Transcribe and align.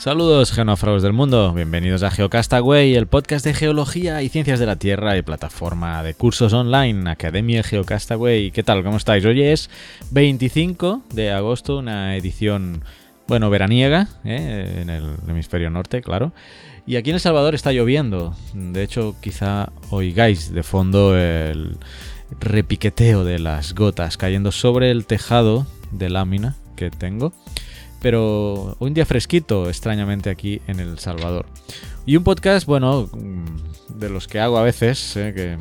Saludos 0.00 0.50
genófragos 0.52 1.02
del 1.02 1.12
mundo, 1.12 1.52
bienvenidos 1.52 2.02
a 2.02 2.10
Geocastaway, 2.10 2.94
el 2.94 3.06
podcast 3.06 3.44
de 3.44 3.52
geología 3.52 4.22
y 4.22 4.30
ciencias 4.30 4.58
de 4.58 4.64
la 4.64 4.76
Tierra 4.76 5.18
y 5.18 5.20
plataforma 5.20 6.02
de 6.02 6.14
cursos 6.14 6.54
online, 6.54 7.10
Academia 7.10 7.62
Geocastaway. 7.62 8.50
¿Qué 8.50 8.62
tal? 8.62 8.82
¿Cómo 8.82 8.96
estáis? 8.96 9.26
Hoy 9.26 9.42
es 9.42 9.68
25 10.10 11.02
de 11.12 11.32
agosto, 11.32 11.76
una 11.76 12.16
edición, 12.16 12.82
bueno, 13.28 13.50
veraniega, 13.50 14.08
¿eh? 14.24 14.78
en 14.80 14.88
el 14.88 15.16
hemisferio 15.28 15.68
norte, 15.68 16.00
claro. 16.00 16.32
Y 16.86 16.96
aquí 16.96 17.10
en 17.10 17.16
El 17.16 17.20
Salvador 17.20 17.54
está 17.54 17.70
lloviendo, 17.70 18.34
de 18.54 18.82
hecho 18.82 19.16
quizá 19.20 19.70
oigáis 19.90 20.50
de 20.50 20.62
fondo 20.62 21.14
el 21.14 21.76
repiqueteo 22.40 23.22
de 23.22 23.38
las 23.38 23.74
gotas 23.74 24.16
cayendo 24.16 24.50
sobre 24.50 24.92
el 24.92 25.04
tejado 25.04 25.66
de 25.90 26.08
lámina 26.08 26.56
que 26.74 26.90
tengo 26.90 27.34
pero 28.00 28.76
un 28.78 28.94
día 28.94 29.06
fresquito, 29.06 29.68
extrañamente 29.68 30.30
aquí 30.30 30.60
en 30.66 30.80
El 30.80 30.98
Salvador. 30.98 31.46
Y 32.06 32.16
un 32.16 32.24
podcast, 32.24 32.66
bueno, 32.66 33.08
de 33.88 34.08
los 34.08 34.26
que 34.26 34.40
hago 34.40 34.58
a 34.58 34.62
veces, 34.62 35.16
eh, 35.16 35.32
que 35.34 35.56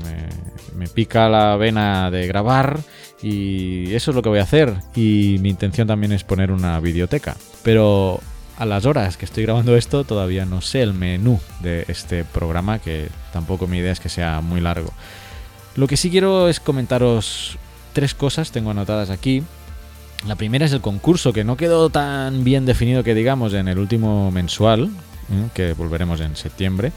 me, 0.76 0.88
pica 0.88 1.28
la 1.30 1.56
vena 1.58 2.10
de 2.10 2.26
grabar 2.26 2.80
y 3.22 3.94
eso 3.94 4.12
es 4.12 4.16
lo 4.16 4.22
que 4.22 4.30
voy 4.30 4.40
a 4.40 4.44
hacer. 4.44 4.74
Y 4.96 5.38
mi 5.42 5.50
intención 5.50 5.88
también 5.88 6.12
es 6.14 6.24
poner 6.24 6.52
una 6.52 6.80
biblioteca. 6.80 7.36
Pero 7.64 8.22
a 8.58 8.66
las 8.66 8.86
horas 8.86 9.18
que 9.18 9.26
estoy 9.26 9.44
grabando 9.44 9.76
esto 9.76 10.04
todavía 10.06 10.46
no 10.46 10.62
sé 10.62 10.82
el 10.82 10.94
menú 10.94 11.40
de 11.62 11.86
este 11.90 12.24
programa, 12.24 12.80
que 12.80 13.10
tampoco 13.34 13.68
mi 13.68 13.78
idea 13.78 13.92
es 13.92 14.00
que 14.00 14.10
sea 14.10 14.42
muy 14.42 14.62
largo. 14.62 14.92
Lo 15.76 15.88
que 15.88 15.98
sí 15.98 16.10
quiero 16.10 16.50
es 16.50 16.60
comentaros 16.60 17.58
tres 17.94 18.14
cosas, 18.14 18.52
tengo 18.52 18.72
anotadas 18.72 19.10
aquí. 19.10 19.44
La 20.28 20.36
primera 20.36 20.66
es 20.66 20.74
el 20.74 20.82
concurso, 20.82 21.32
que 21.32 21.44
no 21.44 21.56
quedó 21.56 21.90
tan 21.90 22.44
bien 22.44 22.66
definido 22.66 23.04
que 23.04 23.16
digamos 23.16 23.54
en 23.54 23.68
el 23.68 23.80
último 23.80 24.32
mensual, 24.32 24.90
¿eh? 25.32 25.48
que 25.54 25.74
volveremos 25.74 26.20
en 26.20 26.36
septiembre, 26.36 26.92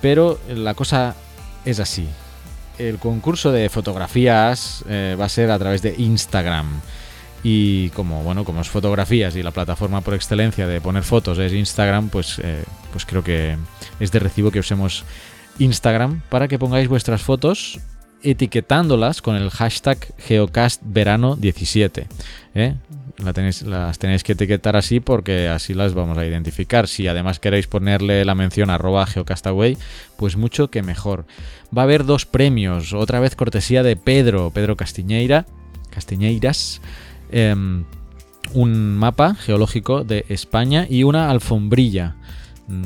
pero 0.00 0.38
la 0.48 0.74
cosa 0.74 1.16
es 1.64 1.80
así. 1.80 2.06
El 2.78 2.98
concurso 2.98 3.50
de 3.50 3.68
fotografías 3.68 4.84
eh, 4.88 5.16
va 5.20 5.24
a 5.24 5.28
ser 5.28 5.50
a 5.50 5.58
través 5.58 5.82
de 5.82 5.94
Instagram. 5.98 6.80
Y 7.44 7.90
como 7.90 8.22
bueno, 8.22 8.44
como 8.44 8.60
es 8.60 8.68
fotografías 8.68 9.34
y 9.34 9.42
la 9.42 9.50
plataforma 9.50 10.00
por 10.00 10.14
excelencia 10.14 10.68
de 10.68 10.80
poner 10.80 11.02
fotos 11.02 11.38
es 11.38 11.52
Instagram, 11.52 12.08
pues, 12.08 12.38
eh, 12.38 12.62
pues 12.92 13.04
creo 13.04 13.24
que 13.24 13.56
es 13.98 14.12
de 14.12 14.20
recibo 14.20 14.52
que 14.52 14.60
usemos 14.60 15.04
Instagram 15.58 16.22
para 16.28 16.46
que 16.46 16.58
pongáis 16.58 16.86
vuestras 16.86 17.22
fotos 17.22 17.80
etiquetándolas 18.22 19.22
con 19.22 19.36
el 19.36 19.50
hashtag 19.50 19.98
geocastverano17. 20.28 22.06
¿eh? 22.54 22.74
las 23.18 23.98
tenéis 23.98 24.24
que 24.24 24.32
etiquetar 24.32 24.76
así 24.76 25.00
porque 25.00 25.48
así 25.48 25.74
las 25.74 25.94
vamos 25.94 26.18
a 26.18 26.26
identificar. 26.26 26.88
Si 26.88 27.06
además 27.06 27.38
queréis 27.38 27.66
ponerle 27.66 28.24
la 28.24 28.34
mención 28.34 28.70
arroba 28.70 29.06
geocastaway, 29.06 29.76
pues 30.16 30.36
mucho 30.36 30.68
que 30.68 30.82
mejor. 30.82 31.24
Va 31.76 31.82
a 31.82 31.84
haber 31.84 32.04
dos 32.04 32.26
premios, 32.26 32.92
otra 32.92 33.20
vez 33.20 33.36
cortesía 33.36 33.82
de 33.82 33.96
Pedro, 33.96 34.50
Pedro 34.50 34.76
Castiñeira, 34.76 35.46
Castiñeiras. 35.90 36.80
Em, 37.30 37.84
un 38.54 38.96
mapa 38.96 39.34
geológico 39.34 40.04
de 40.04 40.26
España 40.28 40.86
y 40.88 41.04
una 41.04 41.30
alfombrilla 41.30 42.16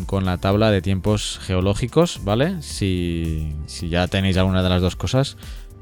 con 0.06 0.24
la 0.24 0.38
tabla 0.38 0.70
de 0.70 0.82
tiempos 0.82 1.38
geológicos, 1.42 2.20
¿vale? 2.24 2.62
Si, 2.62 3.54
ya 3.88 4.08
tenéis 4.08 4.36
alguna 4.36 4.62
de 4.62 4.68
las 4.68 4.82
dos 4.82 4.96
cosas, 4.96 5.36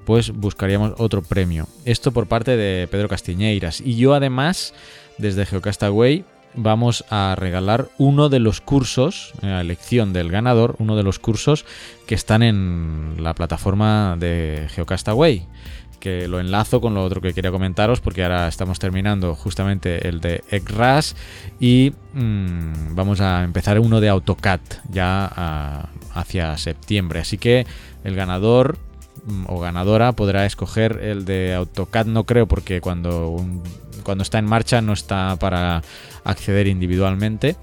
pues 0.04 0.30
buscaríamos 0.30 0.94
otro 0.98 1.22
premio. 1.22 1.66
Esto 1.84 2.12
por 2.12 2.26
parte 2.26 2.56
de 2.56 2.86
Pedro 2.88 3.08
Castiñeiras. 3.08 3.80
Y 3.80 3.96
yo 3.96 4.14
además, 4.14 4.74
desde 5.18 5.46
Geocastaway, 5.46 6.24
vamos 6.56 7.04
a 7.10 7.34
regalar 7.36 7.88
uno 7.98 8.28
de 8.28 8.40
los 8.40 8.60
cursos, 8.60 9.32
la 9.42 9.60
elección 9.60 10.12
del 10.12 10.30
ganador, 10.30 10.76
uno 10.78 10.96
de 10.96 11.02
los 11.02 11.18
cursos 11.18 11.64
que 12.06 12.14
están 12.14 12.42
en 12.42 13.16
la 13.18 13.34
plataforma 13.34 14.16
de 14.18 14.68
Geocastaway 14.70 15.46
que 16.04 16.28
lo 16.28 16.38
enlazo 16.38 16.82
con 16.82 16.92
lo 16.92 17.02
otro 17.02 17.22
que 17.22 17.32
quería 17.32 17.50
comentaros 17.50 18.02
porque 18.02 18.22
ahora 18.22 18.46
estamos 18.46 18.78
terminando 18.78 19.34
justamente 19.34 20.06
el 20.06 20.20
de 20.20 20.44
ECRAS 20.50 21.16
y 21.58 21.94
mm, 22.12 22.94
vamos 22.94 23.22
a 23.22 23.42
empezar 23.42 23.80
uno 23.80 24.02
de 24.02 24.10
AutoCAD 24.10 24.60
ya 24.90 25.88
hacia 26.12 26.58
septiembre. 26.58 27.20
Así 27.20 27.38
que 27.38 27.66
el 28.04 28.14
ganador 28.16 28.76
mm, 29.24 29.44
o 29.48 29.60
ganadora 29.60 30.12
podrá 30.12 30.44
escoger 30.44 31.00
el 31.02 31.24
de 31.24 31.54
AutoCAD, 31.54 32.04
no 32.04 32.24
creo 32.24 32.46
porque 32.46 32.82
cuando, 32.82 33.42
cuando 34.04 34.22
está 34.22 34.38
en 34.38 34.44
marcha 34.44 34.80
no 34.80 34.92
está 34.92 35.36
para 35.40 35.82
acceder 36.22 36.68
individualmente. 36.68 37.56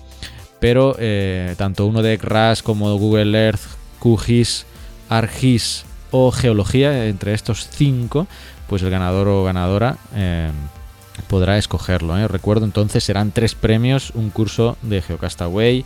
Pero 0.60 0.96
eh, 1.00 1.56
tanto 1.58 1.88
uno 1.88 2.02
de 2.02 2.14
ECRAS 2.14 2.62
como 2.62 2.94
Google 2.98 3.38
Earth, 3.46 3.62
QGIS, 4.00 4.66
ArcGIS 5.10 5.86
o 6.12 6.32
geología, 6.32 7.08
entre 7.08 7.34
estos 7.34 7.68
cinco, 7.70 8.28
pues 8.68 8.84
el 8.84 8.90
ganador 8.90 9.28
o 9.28 9.44
ganadora 9.44 9.98
eh, 10.16 10.52
podrá 11.28 11.58
escogerlo. 11.58 12.18
¿eh? 12.18 12.28
Recuerdo 12.28 12.66
entonces 12.66 13.04
serán 13.04 13.32
tres 13.32 13.56
premios, 13.56 14.12
un 14.14 14.30
curso 14.30 14.78
de 14.82 15.02
Geocastaway, 15.02 15.86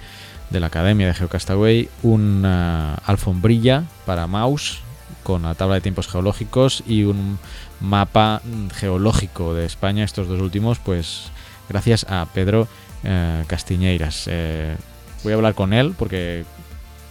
de 0.49 0.59
la 0.59 0.67
Academia 0.67 1.07
de 1.07 1.13
Geocastaway, 1.13 1.89
una 2.03 2.95
alfombrilla 3.05 3.83
para 4.05 4.27
mouse 4.27 4.79
con 5.23 5.43
la 5.43 5.55
tabla 5.55 5.75
de 5.75 5.81
tiempos 5.81 6.07
geológicos 6.07 6.83
y 6.85 7.03
un 7.03 7.39
mapa 7.79 8.41
geológico 8.73 9.53
de 9.53 9.65
España, 9.65 10.03
estos 10.03 10.27
dos 10.27 10.41
últimos, 10.41 10.79
pues 10.79 11.31
gracias 11.69 12.05
a 12.09 12.27
Pedro 12.33 12.67
eh, 13.03 13.43
Castiñeiras. 13.47 14.29
voy 15.23 15.33
a 15.33 15.35
hablar 15.35 15.55
con 15.55 15.73
él 15.73 15.93
porque 15.97 16.45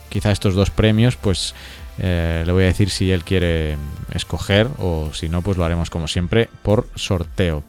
quizá 0.09 0.31
estos 0.31 0.55
dos 0.55 0.71
premios 0.71 1.17
pues 1.17 1.55
eh, 1.99 2.43
le 2.47 2.53
voy 2.53 2.65
a 2.65 2.67
decir 2.67 2.91
si 2.91 3.11
él 3.11 3.25
quiere 3.25 3.77
escoger 4.13 4.69
o 4.79 5.11
si 5.13 5.29
no, 5.29 5.43
pues 5.43 5.57
lo 5.57 5.65
haremos 5.65 5.91
como 5.91 6.09
siempre 6.09 6.49
por 6.63 6.89
sorteo. 6.95 7.65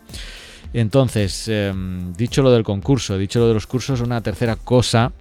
Entonces, 0.74 1.50
dicho 2.18 2.42
lo 2.42 2.52
del 2.52 2.64
concurso, 2.64 3.18
dicho 3.18 3.40
lo 3.40 3.48
de 3.48 3.54
los 3.54 3.66
cursos, 3.66 4.02
una 4.02 4.20
tercera 4.22 4.58
cosa 4.58 5.14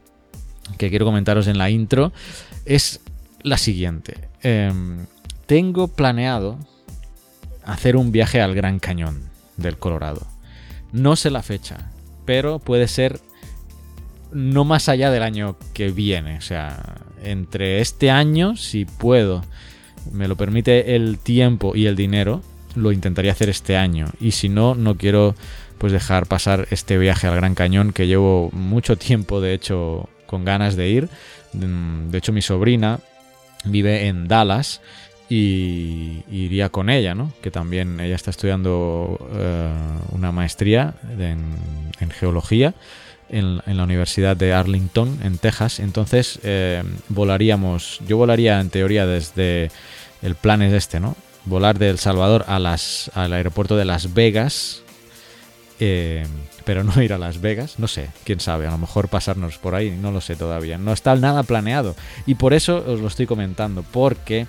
que 0.79 0.91
quiero 0.91 1.05
comentaros 1.05 1.47
en 1.47 1.59
la 1.59 1.71
intro 1.71 2.13
es 2.65 3.01
la 3.43 3.59
siguiente. 3.59 4.28
Em, 4.43 5.07
tengo 5.47 5.89
planeado 5.89 6.59
hacer 7.65 7.97
un 7.97 8.13
viaje 8.13 8.41
al 8.41 8.55
Gran 8.55 8.78
Cañón 8.78 9.22
del 9.57 9.77
Colorado. 9.77 10.27
No 10.93 11.16
sé 11.16 11.31
la 11.31 11.43
fecha, 11.43 11.91
pero 12.25 12.59
puede 12.59 12.89
ser 12.89 13.21
no 14.33 14.65
más 14.65 14.89
allá 14.89 15.11
del 15.11 15.22
año 15.22 15.57
que 15.72 15.91
viene. 15.91 16.39
O 16.39 16.43
sea, 16.43 16.97
entre 17.22 17.81
este 17.81 18.11
año, 18.11 18.57
si 18.57 18.84
puedo, 18.84 19.45
me 20.13 20.28
lo 20.28 20.37
permite 20.37 20.97
el 20.97 21.19
tiempo 21.19 21.75
y 21.75 21.87
el 21.87 21.97
dinero, 21.97 22.43
lo 22.75 22.93
intentaría 22.93 23.33
hacer 23.33 23.49
este 23.49 23.77
año. 23.77 24.07
Y 24.21 24.33
si 24.33 24.49
no, 24.49 24.75
no 24.75 24.97
quiero 24.97 25.34
pues 25.78 25.93
dejar 25.93 26.27
pasar 26.27 26.67
este 26.71 26.99
viaje 26.99 27.27
al 27.27 27.37
Gran 27.37 27.55
Cañón 27.55 27.93
que 27.93 28.07
llevo 28.07 28.51
mucho 28.53 28.97
tiempo, 28.97 29.41
de 29.41 29.55
hecho, 29.55 30.09
con 30.27 30.45
ganas 30.45 30.77
de 30.77 30.89
ir. 30.89 31.09
Mm, 31.53 32.10
de 32.10 32.19
hecho, 32.19 32.33
mi 32.33 32.43
sobrina 32.43 33.01
vive 33.65 34.09
en 34.09 34.28
Dallas 34.28 34.81
y 35.28 36.22
iría 36.30 36.68
con 36.68 36.91
ella, 36.91 37.15
¿no? 37.15 37.32
Que 37.42 37.50
también 37.50 37.98
ella 38.00 38.15
está 38.15 38.30
estudiando 38.30 39.18
eh, 39.32 39.72
una 40.12 40.32
maestría 40.32 40.94
en, 41.18 42.10
geología 42.10 42.74
en, 43.30 43.62
la 43.65 43.84
Universidad 43.84 44.36
de 44.36 44.53
Arlington, 44.53 45.18
en 45.22 45.38
Texas. 45.38 45.80
Entonces 45.80 46.38
eh, 46.42 46.82
volaríamos, 47.09 48.00
yo 48.06 48.16
volaría 48.18 48.60
en 48.60 48.71
teoría 48.71 49.06
desde, 49.06 49.71
el 50.22 50.34
plan 50.34 50.62
es 50.62 50.72
este, 50.72 51.00
¿no? 51.00 51.16
volar 51.44 51.78
de 51.78 51.91
El 51.91 51.98
Salvador 51.98 52.44
a 52.48 52.59
las, 52.59 53.10
al 53.15 53.32
aeropuerto 53.32 53.76
de 53.76 53.84
Las 53.84 54.15
Vegas, 54.15 54.82
eh, 55.80 56.26
pero 56.65 56.84
no 56.84 57.03
ir 57.03 57.12
a 57.12 57.18
Las 57.18 57.41
Vegas, 57.41 57.78
no 57.78 57.88
sé, 57.88 58.09
quién 58.24 58.41
sabe, 58.41 58.66
a 58.66 58.71
lo 58.71 58.78
mejor 58.78 59.09
pasarnos 59.09 59.59
por 59.59 59.74
ahí, 59.74 59.91
no 59.91 60.10
lo 60.10 60.21
sé 60.21 60.36
todavía, 60.36 60.78
no 60.78 60.92
está 60.92 61.15
nada 61.16 61.42
planeado. 61.42 61.94
Y 62.26 62.36
por 62.36 62.54
eso 62.54 62.84
os 62.86 63.00
lo 63.00 63.09
estoy 63.09 63.26
comentando, 63.26 63.82
porque 63.82 64.47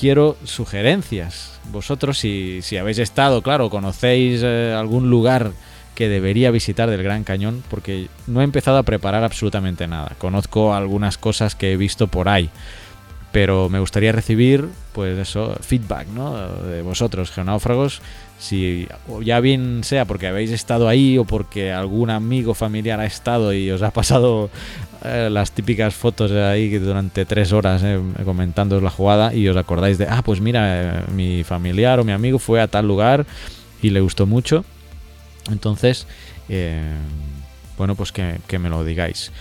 quiero 0.00 0.36
sugerencias. 0.44 1.60
Vosotros, 1.70 2.18
si, 2.18 2.62
si 2.62 2.78
habéis 2.78 2.98
estado, 2.98 3.42
claro, 3.42 3.68
conocéis 3.68 4.40
eh, 4.42 4.74
algún 4.76 5.10
lugar 5.10 5.52
que 5.94 6.08
debería 6.08 6.50
visitar 6.50 6.88
del 6.88 7.02
Gran 7.02 7.22
Cañón, 7.22 7.62
porque 7.68 8.08
no 8.26 8.40
he 8.40 8.44
empezado 8.44 8.78
a 8.78 8.82
preparar 8.82 9.22
absolutamente 9.22 9.86
nada. 9.86 10.12
Conozco 10.16 10.74
algunas 10.74 11.18
cosas 11.18 11.54
que 11.54 11.72
he 11.72 11.76
visto 11.76 12.08
por 12.08 12.30
ahí 12.30 12.48
pero 13.32 13.68
me 13.68 13.78
gustaría 13.78 14.12
recibir, 14.12 14.68
pues 14.92 15.16
eso, 15.18 15.56
feedback, 15.60 16.08
¿no? 16.08 16.48
De 16.64 16.82
vosotros, 16.82 17.30
geonáufragos, 17.30 18.02
si 18.38 18.88
ya 19.22 19.38
bien 19.40 19.84
sea 19.84 20.04
porque 20.04 20.26
habéis 20.26 20.50
estado 20.50 20.88
ahí 20.88 21.16
o 21.16 21.24
porque 21.24 21.70
algún 21.70 22.10
amigo 22.10 22.54
familiar 22.54 22.98
ha 22.98 23.06
estado 23.06 23.52
y 23.52 23.70
os 23.70 23.82
ha 23.82 23.92
pasado 23.92 24.50
eh, 25.02 25.28
las 25.30 25.52
típicas 25.52 25.94
fotos 25.94 26.30
ahí 26.32 26.68
durante 26.78 27.24
tres 27.24 27.52
horas 27.52 27.82
eh, 27.82 27.98
comentando 28.24 28.78
la 28.82 28.90
jugada 28.90 29.34
y 29.34 29.48
os 29.48 29.56
acordáis 29.56 29.96
de, 29.96 30.06
ah, 30.06 30.22
pues 30.22 30.42
mira, 30.42 30.98
eh, 30.98 31.04
mi 31.14 31.42
familiar 31.42 32.00
o 32.00 32.04
mi 32.04 32.12
amigo 32.12 32.38
fue 32.38 32.60
a 32.60 32.68
tal 32.68 32.86
lugar 32.86 33.24
y 33.80 33.90
le 33.90 34.00
gustó 34.00 34.26
mucho. 34.26 34.64
Entonces, 35.50 36.06
bueno, 37.78 37.94
pues 37.94 38.12
que 38.12 38.58
me 38.58 38.68
lo 38.68 38.84
digáis. 38.84 39.32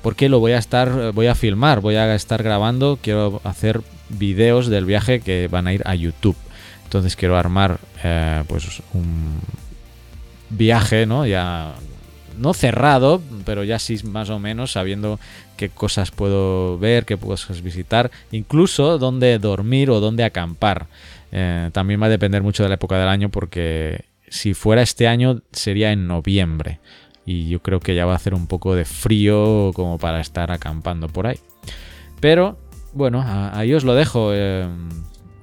Porque 0.00 0.28
lo 0.28 0.38
voy 0.38 0.52
a 0.52 0.58
estar, 0.58 1.12
voy 1.12 1.26
a 1.26 1.34
filmar, 1.34 1.80
voy 1.80 1.96
a 1.96 2.14
estar 2.14 2.42
grabando, 2.42 2.98
quiero 3.02 3.40
hacer 3.42 3.80
videos 4.08 4.68
del 4.68 4.84
viaje 4.84 5.20
que 5.20 5.48
van 5.48 5.66
a 5.66 5.74
ir 5.74 5.82
a 5.84 5.96
YouTube. 5.96 6.36
Entonces 6.84 7.16
quiero 7.16 7.36
armar 7.36 7.78
pues 8.46 8.80
un 8.94 9.40
viaje, 10.50 11.04
¿no? 11.04 11.26
Ya 11.26 11.74
no 12.38 12.54
cerrado, 12.54 13.20
pero 13.44 13.64
ya 13.64 13.78
sí 13.78 13.98
más 14.04 14.30
o 14.30 14.38
menos 14.38 14.72
sabiendo 14.72 15.18
qué 15.56 15.68
cosas 15.68 16.10
puedo 16.10 16.78
ver, 16.78 17.04
qué 17.04 17.16
cosas 17.16 17.62
visitar, 17.62 18.10
incluso 18.32 18.98
dónde 18.98 19.38
dormir 19.38 19.90
o 19.90 20.00
dónde 20.00 20.24
acampar. 20.24 20.86
Eh, 21.32 21.70
también 21.72 22.00
va 22.00 22.06
a 22.06 22.10
depender 22.10 22.42
mucho 22.42 22.62
de 22.62 22.68
la 22.68 22.76
época 22.76 22.98
del 22.98 23.08
año 23.08 23.28
porque 23.28 24.04
si 24.28 24.54
fuera 24.54 24.82
este 24.82 25.08
año 25.08 25.42
sería 25.52 25.92
en 25.92 26.06
noviembre 26.06 26.80
y 27.26 27.48
yo 27.48 27.60
creo 27.60 27.80
que 27.80 27.94
ya 27.94 28.06
va 28.06 28.12
a 28.12 28.16
hacer 28.16 28.34
un 28.34 28.46
poco 28.46 28.74
de 28.74 28.84
frío 28.84 29.72
como 29.74 29.98
para 29.98 30.20
estar 30.20 30.50
acampando 30.50 31.08
por 31.08 31.26
ahí. 31.26 31.38
Pero 32.20 32.58
bueno, 32.92 33.24
ahí 33.26 33.72
os 33.74 33.84
lo 33.84 33.94
dejo. 33.94 34.30
Eh, 34.32 34.68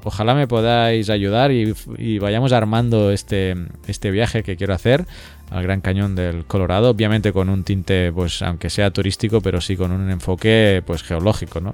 ojalá 0.03 0.33
me 0.33 0.47
podáis 0.47 1.09
ayudar 1.09 1.51
y, 1.51 1.73
y, 1.97 2.19
vayamos 2.19 2.53
armando 2.53 3.11
este, 3.11 3.55
este 3.87 4.11
viaje 4.11 4.43
que 4.43 4.55
quiero 4.55 4.73
hacer 4.73 5.05
al 5.51 5.63
Gran 5.63 5.81
Cañón 5.81 6.15
del 6.15 6.45
Colorado, 6.45 6.89
obviamente 6.89 7.33
con 7.33 7.49
un 7.49 7.65
tinte, 7.65 8.11
pues 8.13 8.41
aunque 8.41 8.69
sea 8.69 8.89
turístico, 8.91 9.41
pero 9.41 9.59
sí 9.59 9.75
con 9.75 9.91
un 9.91 10.09
enfoque 10.09 10.81
pues 10.85 11.03
geológico, 11.03 11.59
¿no? 11.59 11.73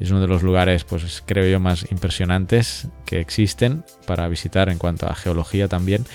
Es 0.00 0.10
uno 0.10 0.22
de 0.22 0.26
los 0.26 0.42
lugares, 0.42 0.84
pues 0.84 1.22
creo 1.26 1.46
yo, 1.46 1.60
más 1.60 1.90
impresionantes 1.92 2.88
que 3.04 3.20
existen 3.20 3.84
para 4.06 4.26
visitar 4.28 4.70
en 4.70 4.78
cuanto 4.78 5.06
a 5.06 5.14
geología 5.14 5.68
también. 5.68 6.06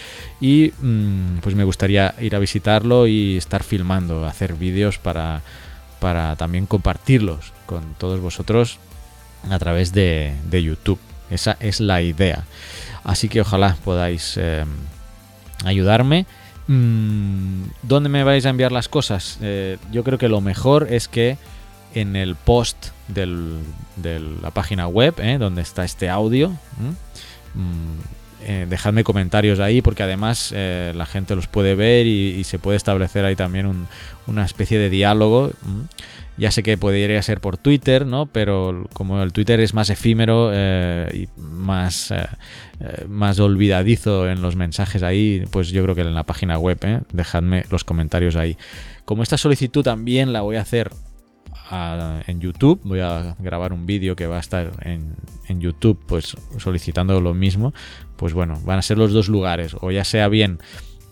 Y 0.42 0.74
mm, 0.82 1.38
pues 1.42 1.56
me 1.56 1.64
gustaría 1.64 2.16
ir 2.20 2.36
a 2.36 2.40
visitarlo 2.40 3.06
y 3.06 3.38
estar 3.38 3.64
filmando, 3.64 4.26
hacer 4.26 4.56
vídeos 4.56 4.98
para, 4.98 5.44
para 6.00 6.36
también 6.36 6.66
compartirlos 6.66 7.54
con 7.68 7.94
todos 8.00 8.20
vosotros 8.22 8.80
a 9.52 9.60
través 9.60 9.94
de, 9.94 10.34
YouTube. 10.50 11.00
Esa 11.30 11.58
es 11.60 11.80
la 11.80 12.02
idea. 12.02 12.44
Así 13.04 13.30
que 13.30 13.42
ojalá 13.42 13.78
podáis 13.84 14.36
eh, 14.38 14.66
ayudarme. 15.64 16.26
Mm, 16.68 17.64
¿Dónde 17.82 18.10
me 18.10 18.24
vais 18.24 18.46
a 18.46 18.50
enviar 18.50 18.72
las 18.72 18.88
cosas? 18.88 19.38
Eh, 19.42 19.78
yo 19.92 20.04
creo 20.04 20.18
que 20.18 20.30
lo 20.30 20.42
mejor 20.42 20.88
es 20.90 21.08
que 21.08 21.38
en 21.94 22.16
el 22.16 22.36
post 22.36 22.88
de 23.08 23.28
la 24.42 24.52
página 24.52 24.88
web, 24.88 25.16
eh, 25.18 25.38
donde 25.38 25.62
está 25.62 25.84
este 25.84 26.10
audio, 26.10 26.50
mm, 26.50 28.46
eh, 28.46 28.66
dejadme 28.70 29.04
comentarios 29.04 29.60
ahí 29.60 29.82
porque 29.82 30.04
además 30.04 30.52
la 30.52 31.06
gente 31.06 31.36
los 31.36 31.48
puede 31.48 31.76
ver 31.76 32.08
y, 32.08 32.44
se 32.44 32.60
puede 32.60 32.78
establecer 32.78 33.26
ahí 33.26 33.36
también 33.36 33.88
una 34.28 34.46
especie 34.46 34.80
de 34.80 34.90
diálogo. 34.90 35.52
Ya 36.36 36.50
sé 36.50 36.64
que 36.64 36.78
podría 36.78 37.22
ser 37.22 37.42
por 37.42 37.58
Twitter, 37.58 38.08
¿no? 38.08 38.26
Pero 38.26 38.88
como 38.94 39.22
el 39.22 39.34
Twitter 39.34 39.60
es 39.60 39.74
más 39.74 39.90
efímero 39.90 40.50
eh, 40.52 41.28
y 41.28 41.42
más, 41.42 42.10
eh, 42.10 42.26
eh, 42.80 43.06
más 43.08 43.40
olvidadizo 43.40 44.28
en 44.28 44.42
los 44.42 44.56
mensajes 44.56 45.04
ahí, 45.04 45.46
pues 45.52 45.70
yo 45.70 45.84
creo 45.84 45.94
que 45.94 46.02
en 46.02 46.16
la 46.16 46.24
página 46.24 46.58
web. 46.58 46.80
Dejadme 47.12 47.66
los 47.70 47.84
comentarios 47.84 48.36
ahí. 48.36 48.58
Como 49.06 49.22
esta 49.22 49.38
solicitud 49.38 49.84
también 49.84 50.34
la 50.34 50.42
voy 50.42 50.56
a 50.56 50.62
hacer 50.62 50.92
en 52.28 52.40
YouTube, 52.40 52.82
voy 52.84 53.00
a 53.00 53.36
grabar 53.40 53.74
un 53.74 53.88
vídeo 53.88 54.16
que 54.16 54.28
va 54.28 54.38
a 54.38 54.40
estar 54.40 54.72
en, 54.82 55.16
en 55.48 55.60
YouTube, 55.60 56.00
pues 56.06 56.36
solicitando 56.60 57.20
lo 57.20 57.34
mismo, 57.34 57.74
pues 58.16 58.34
bueno, 58.34 58.62
van 58.64 58.78
a 58.78 58.84
ser 58.84 59.00
los 59.00 59.12
dos 59.12 59.28
lugares, 59.28 59.76
o 59.82 59.90
ya 59.90 60.04
sea 60.04 60.28
bien 60.28 60.60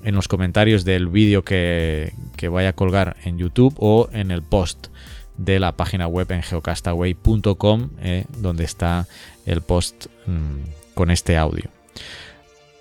en 0.03 0.13
los 0.13 0.27
comentarios 0.27 0.85
del 0.85 1.07
vídeo 1.07 1.43
que, 1.43 2.13
que 2.35 2.47
vaya 2.47 2.69
a 2.69 2.73
colgar 2.73 3.17
en 3.23 3.37
YouTube 3.37 3.73
o 3.77 4.09
en 4.11 4.29
el 4.29 4.43
post 4.43 4.90
de 5.43 5.59
la 5.59 5.71
página 5.73 6.07
web 6.07 6.31
en 6.31 6.43
geocastaway.com, 6.43 7.89
eh, 8.01 8.25
donde 8.37 8.63
está 8.63 9.07
el 9.45 9.61
post 9.61 10.07
mm, 10.25 10.93
con 10.93 11.11
este 11.11 11.37
audio. 11.37 11.69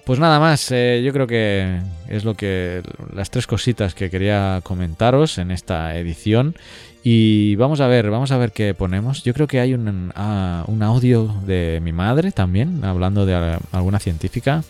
Pues 0.04 0.18
nada 0.18 0.40
más, 0.40 0.72
eh, 0.72 1.02
yo 1.04 1.12
creo 1.12 1.26
que 1.26 1.78
es 2.08 2.24
lo 2.24 2.34
que 2.34 2.82
las 3.14 3.30
tres 3.30 3.46
cositas 3.46 3.94
que 3.94 4.10
quería 4.10 4.60
comentaros 4.64 5.38
en 5.38 5.50
esta 5.50 5.96
edición 5.96 6.56
y 7.04 7.54
vamos 7.56 7.80
a 7.80 7.86
ver, 7.86 8.10
vamos 8.10 8.32
a 8.32 8.36
ver 8.36 8.52
qué 8.52 8.74
ponemos. 8.74 9.22
Yo 9.22 9.34
creo 9.34 9.46
que 9.46 9.60
hay 9.60 9.72
un, 9.72 10.12
ah, 10.16 10.64
un 10.66 10.82
audio 10.82 11.32
de 11.46 11.80
mi 11.82 11.92
madre 11.92 12.32
también 12.32 12.84
hablando 12.84 13.24
de 13.24 13.58
alguna 13.72 14.00
científica, 14.00 14.64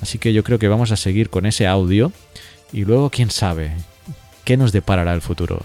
así 0.00 0.18
que 0.18 0.32
yo 0.32 0.42
creo 0.42 0.58
que 0.58 0.68
vamos 0.68 0.90
a 0.90 0.96
seguir 0.96 1.30
con 1.30 1.46
ese 1.46 1.66
audio 1.66 2.12
y 2.72 2.84
luego 2.84 3.10
quién 3.10 3.30
sabe 3.30 3.72
qué 4.44 4.56
nos 4.56 4.72
deparará 4.72 5.14
el 5.14 5.20
futuro. 5.20 5.60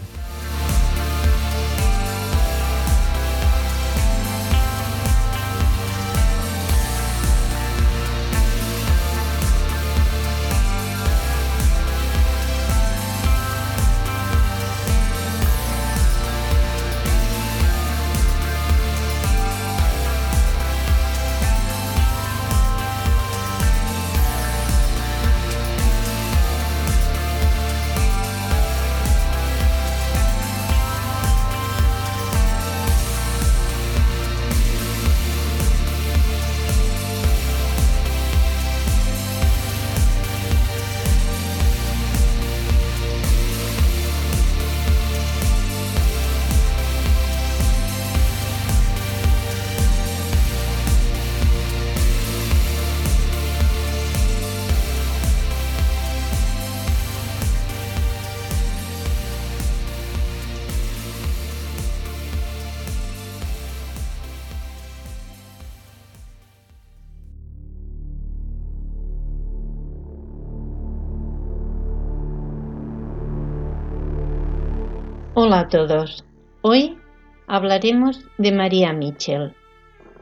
Hola 75.47 75.59
a 75.59 75.67
todos. 75.67 76.25
Hoy 76.63 76.97
hablaremos 77.45 78.19
de 78.39 78.51
María 78.51 78.93
Mitchell, 78.93 79.53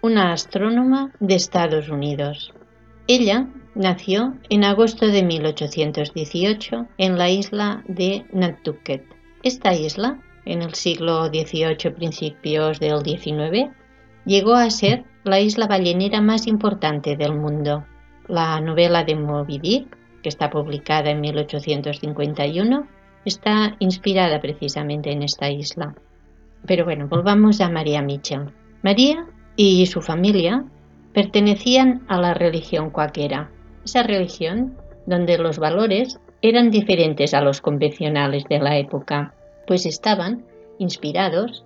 una 0.01 0.33
astrónoma 0.33 1.13
de 1.21 1.35
Estados 1.35 1.87
Unidos. 1.87 2.53
Ella 3.07 3.47
nació 3.73 4.35
en 4.49 4.65
agosto 4.65 5.07
de 5.07 5.23
1818 5.23 6.87
en 6.97 7.17
la 7.17 7.29
isla 7.29 7.85
de 7.87 8.25
Nantucket. 8.33 9.05
Esta 9.43 9.73
isla, 9.73 10.19
en 10.43 10.61
el 10.61 10.73
siglo 10.73 11.27
XVIII, 11.27 11.91
principios 11.95 12.81
del 12.81 13.01
XIX, 13.01 13.71
llegó 14.25 14.55
a 14.55 14.69
ser 14.71 15.05
la 15.23 15.39
isla 15.39 15.67
ballenera 15.67 16.19
más 16.19 16.47
importante 16.47 17.15
del 17.15 17.33
mundo. 17.33 17.85
La 18.27 18.59
novela 18.59 19.05
de 19.05 19.15
Moby 19.15 19.57
Dick, 19.57 19.97
que 20.21 20.27
está 20.27 20.49
publicada 20.49 21.11
en 21.11 21.21
1851, 21.21 22.89
está 23.25 23.75
inspirada 23.79 24.39
precisamente 24.41 25.11
en 25.11 25.23
esta 25.23 25.49
isla. 25.49 25.95
Pero 26.65 26.85
bueno, 26.85 27.07
volvamos 27.07 27.61
a 27.61 27.69
María 27.69 28.01
Mitchell. 28.01 28.51
María 28.81 29.25
y 29.55 29.85
su 29.85 30.01
familia 30.01 30.65
pertenecían 31.13 32.03
a 32.07 32.19
la 32.19 32.33
religión 32.33 32.89
cuáquera, 32.89 33.51
esa 33.85 34.03
religión 34.03 34.77
donde 35.05 35.37
los 35.37 35.59
valores 35.59 36.19
eran 36.41 36.71
diferentes 36.71 37.33
a 37.33 37.41
los 37.41 37.61
convencionales 37.61 38.43
de 38.49 38.59
la 38.59 38.77
época, 38.77 39.33
pues 39.67 39.85
estaban 39.85 40.45
inspirados 40.79 41.63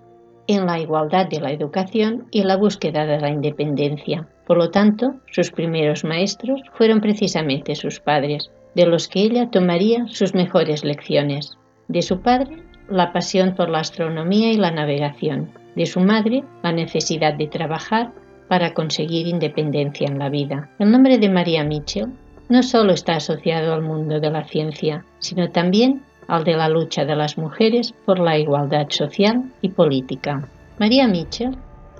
en 0.48 0.66
la 0.66 0.80
igualdad 0.80 1.28
de 1.28 1.42
la 1.42 1.52
educación 1.52 2.28
y 2.32 2.44
la 2.44 2.58
búsqueda 2.58 3.06
de 3.06 3.20
la 3.20 3.30
independencia. 3.30 4.28
Por 4.46 4.58
lo 4.58 4.70
tanto, 4.70 5.16
sus 5.30 5.52
primeros 5.52 6.04
maestros 6.04 6.62
fueron 6.74 7.02
precisamente 7.02 7.76
sus 7.76 8.00
padres, 8.00 8.50
de 8.78 8.86
los 8.86 9.08
que 9.08 9.22
ella 9.22 9.50
tomaría 9.50 10.06
sus 10.08 10.36
mejores 10.36 10.86
lecciones. 10.86 11.58
De 11.88 12.04
su 12.04 12.22
padre, 12.22 12.62
la 12.88 13.12
pasión 13.12 13.56
por 13.56 13.70
la 13.70 13.80
astronomía 13.80 14.52
y 14.52 14.58
la 14.58 14.70
navegación. 14.70 15.50
De 15.76 15.88
su 15.88 16.00
madre, 16.00 16.44
la 16.62 16.72
necesidad 16.72 17.34
de 17.34 17.48
trabajar 17.48 18.12
para 18.48 18.76
conseguir 18.76 19.26
independencia 19.26 20.08
en 20.08 20.20
la 20.20 20.30
vida. 20.30 20.70
El 20.78 20.92
nombre 20.92 21.18
de 21.18 21.28
María 21.28 21.64
Mitchell 21.64 22.14
no 22.50 22.62
solo 22.62 22.94
está 22.94 23.16
asociado 23.16 23.74
al 23.74 23.82
mundo 23.82 24.20
de 24.20 24.30
la 24.30 24.44
ciencia, 24.44 25.04
sino 25.18 25.50
también 25.50 26.04
al 26.28 26.44
de 26.44 26.56
la 26.56 26.70
lucha 26.70 27.04
de 27.04 27.16
las 27.16 27.36
mujeres 27.36 27.96
por 28.06 28.20
la 28.20 28.38
igualdad 28.38 28.90
social 28.90 29.52
y 29.64 29.70
política. 29.70 30.48
María 30.78 31.08
Mitchell 31.08 31.58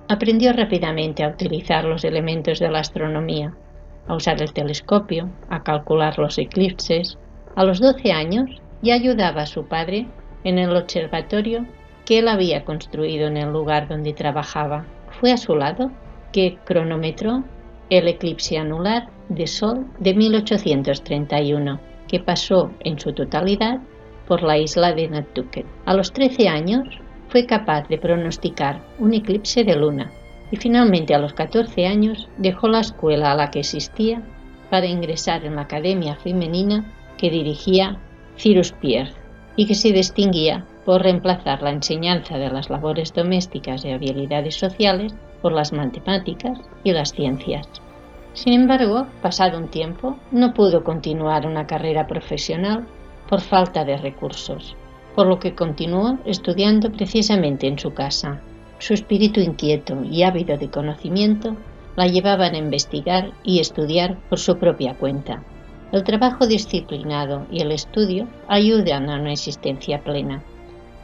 aprendió 0.10 0.54
rápidamente 0.54 1.24
a 1.24 1.30
utilizar 1.30 1.86
los 1.86 2.04
elementos 2.04 2.60
de 2.60 2.70
la 2.70 2.80
astronomía, 2.80 3.56
a 4.08 4.16
usar 4.16 4.42
el 4.42 4.54
telescopio, 4.54 5.30
a 5.50 5.64
calcular 5.64 6.18
los 6.18 6.38
eclipses. 6.38 7.18
A 7.56 7.64
los 7.64 7.80
12 7.80 8.12
años 8.12 8.50
ya 8.82 8.96
ayudaba 8.96 9.44
a 9.44 9.48
su 9.48 9.66
padre 9.66 10.08
en 10.44 10.60
el 10.60 10.76
observatorio 10.76 11.66
que 12.06 12.20
él 12.20 12.28
había 12.28 12.64
construido 12.64 13.28
en 13.28 13.38
el 13.38 13.52
lugar 13.52 13.88
donde 13.88 14.14
trabajaba. 14.14 14.86
Fue 15.20 15.32
a 15.32 15.38
su 15.38 15.56
lado 15.56 15.92
que 16.32 16.58
cronometró 16.64 17.44
el 17.90 18.08
eclipse 18.08 18.58
anular 18.58 19.10
de 19.30 19.48
Sol 19.48 19.88
de 20.00 20.14
1831, 20.14 21.80
que 22.08 22.20
pasó 22.20 22.72
en 22.82 23.00
su 23.00 23.14
totalidad 23.14 23.80
por 24.28 24.44
la 24.44 24.58
isla 24.58 24.94
de 24.94 25.08
Nantucket. 25.10 25.66
A 25.86 25.94
los 25.94 26.14
13 26.14 26.48
años 26.48 26.88
fue 27.30 27.46
capaz 27.46 27.88
de 27.88 27.98
pronosticar 27.98 28.82
un 29.00 29.14
eclipse 29.14 29.64
de 29.64 29.76
luna 29.76 30.12
y 30.52 30.58
finalmente 30.58 31.14
a 31.14 31.20
los 31.20 31.34
14 31.34 31.88
años 31.88 32.30
dejó 32.38 32.68
la 32.68 32.80
escuela 32.80 33.32
a 33.32 33.36
la 33.36 33.52
que 33.52 33.62
asistía 33.62 34.22
para 34.70 34.86
ingresar 34.86 35.46
en 35.46 35.56
la 35.56 35.64
academia 35.64 36.16
femenina 36.16 36.86
que 37.18 37.30
dirigía 37.30 38.00
Cyrus 38.38 38.72
Pierre 38.72 39.14
y 39.56 39.66
que 39.66 39.76
se 39.76 39.92
distinguía 39.92 40.66
por 40.86 41.02
reemplazar 41.02 41.62
la 41.62 41.72
enseñanza 41.72 42.38
de 42.38 42.50
las 42.50 42.70
labores 42.70 43.14
domésticas 43.14 43.84
y 43.84 43.92
habilidades 43.92 44.56
sociales 44.56 45.14
por 45.42 45.52
las 45.52 45.74
matemáticas 45.74 46.60
y 46.84 46.92
las 46.92 47.12
ciencias. 47.12 47.68
Sin 48.34 48.54
embargo, 48.54 49.08
pasado 49.22 49.58
un 49.58 49.68
tiempo, 49.68 50.18
no 50.32 50.54
pudo 50.54 50.84
continuar 50.84 51.48
una 51.48 51.66
carrera 51.66 52.06
profesional 52.06 52.86
por 53.28 53.42
falta 53.42 53.84
de 53.84 53.98
recursos, 53.98 54.76
por 55.16 55.28
lo 55.28 55.40
que 55.40 55.56
continuó 55.56 56.20
estudiando 56.24 56.92
precisamente 56.92 57.68
en 57.68 57.80
su 57.80 57.94
casa. 57.94 58.42
Su 58.80 58.94
espíritu 58.94 59.40
inquieto 59.40 60.04
y 60.04 60.24
ávido 60.24 60.58
de 60.58 60.70
conocimiento 60.70 61.56
la 61.96 62.08
llevaban 62.08 62.54
a 62.54 62.60
investigar 62.60 63.32
y 63.44 63.60
estudiar 63.60 64.18
por 64.30 64.40
su 64.40 64.58
propia 64.58 64.94
cuenta. 64.94 65.44
El 65.92 66.04
trabajo 66.04 66.46
disciplinado 66.46 67.48
y 67.50 67.62
el 67.62 67.72
estudio 67.72 68.28
ayudan 68.48 69.10
a 69.10 69.20
una 69.20 69.32
existencia 69.32 70.04
plena. 70.04 70.44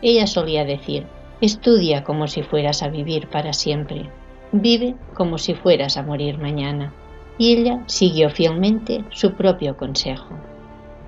Ella 0.02 0.28
solía 0.28 0.66
decir, 0.66 1.06
estudia 1.42 2.04
como 2.04 2.28
si 2.28 2.44
fueras 2.44 2.84
a 2.84 2.90
vivir 2.90 3.28
para 3.28 3.54
siempre, 3.54 4.10
vive 4.52 4.96
como 5.14 5.38
si 5.38 5.56
fueras 5.56 5.98
a 5.98 6.04
morir 6.04 6.38
mañana. 6.38 6.94
Y 7.38 7.54
ella 7.54 7.82
siguió 7.88 8.30
fielmente 8.30 9.04
su 9.10 9.34
propio 9.34 9.76
consejo. 9.76 10.38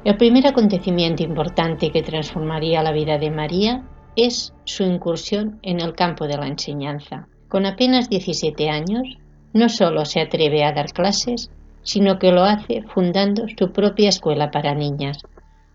El 0.03 0.17
primer 0.17 0.47
acontecimiento 0.47 1.21
importante 1.21 1.91
que 1.91 2.01
transformaría 2.01 2.81
la 2.81 2.91
vida 2.91 3.17
de 3.17 3.29
María 3.29 3.83
es 4.15 4.53
su 4.63 4.83
incursión 4.83 5.59
en 5.61 5.79
el 5.79 5.93
campo 5.93 6.27
de 6.27 6.37
la 6.37 6.47
enseñanza. 6.47 7.27
Con 7.47 7.65
apenas 7.65 8.09
17 8.09 8.69
años, 8.69 9.17
no 9.53 9.69
solo 9.69 10.05
se 10.05 10.21
atreve 10.21 10.63
a 10.63 10.73
dar 10.73 10.91
clases, 10.91 11.49
sino 11.83 12.19
que 12.19 12.31
lo 12.31 12.43
hace 12.43 12.81
fundando 12.83 13.45
su 13.57 13.71
propia 13.71 14.09
escuela 14.09 14.51
para 14.51 14.75
niñas, 14.75 15.19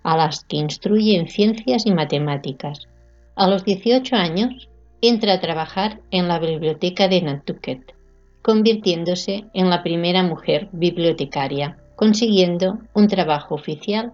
a 0.03 0.17
las 0.17 0.45
que 0.45 0.57
instruye 0.57 1.17
en 1.17 1.29
ciencias 1.29 1.87
y 1.87 1.93
matemáticas. 1.93 2.89
A 3.37 3.49
los 3.49 3.65
18 3.65 4.17
años, 4.17 4.69
entra 5.01 5.35
a 5.35 5.41
trabajar 5.41 6.01
en 6.11 6.29
la 6.29 6.39
biblioteca 6.39 7.09
de 7.09 7.23
Nantucket, 7.23 7.95
convirtiéndose 8.43 9.45
en 9.55 9.71
la 9.71 9.83
primera 9.83 10.23
mujer 10.23 10.69
bibliotecaria, 10.73 11.79
consiguiendo 11.97 12.79
un 12.95 13.09
trabajo 13.09 13.55
oficial 13.55 14.13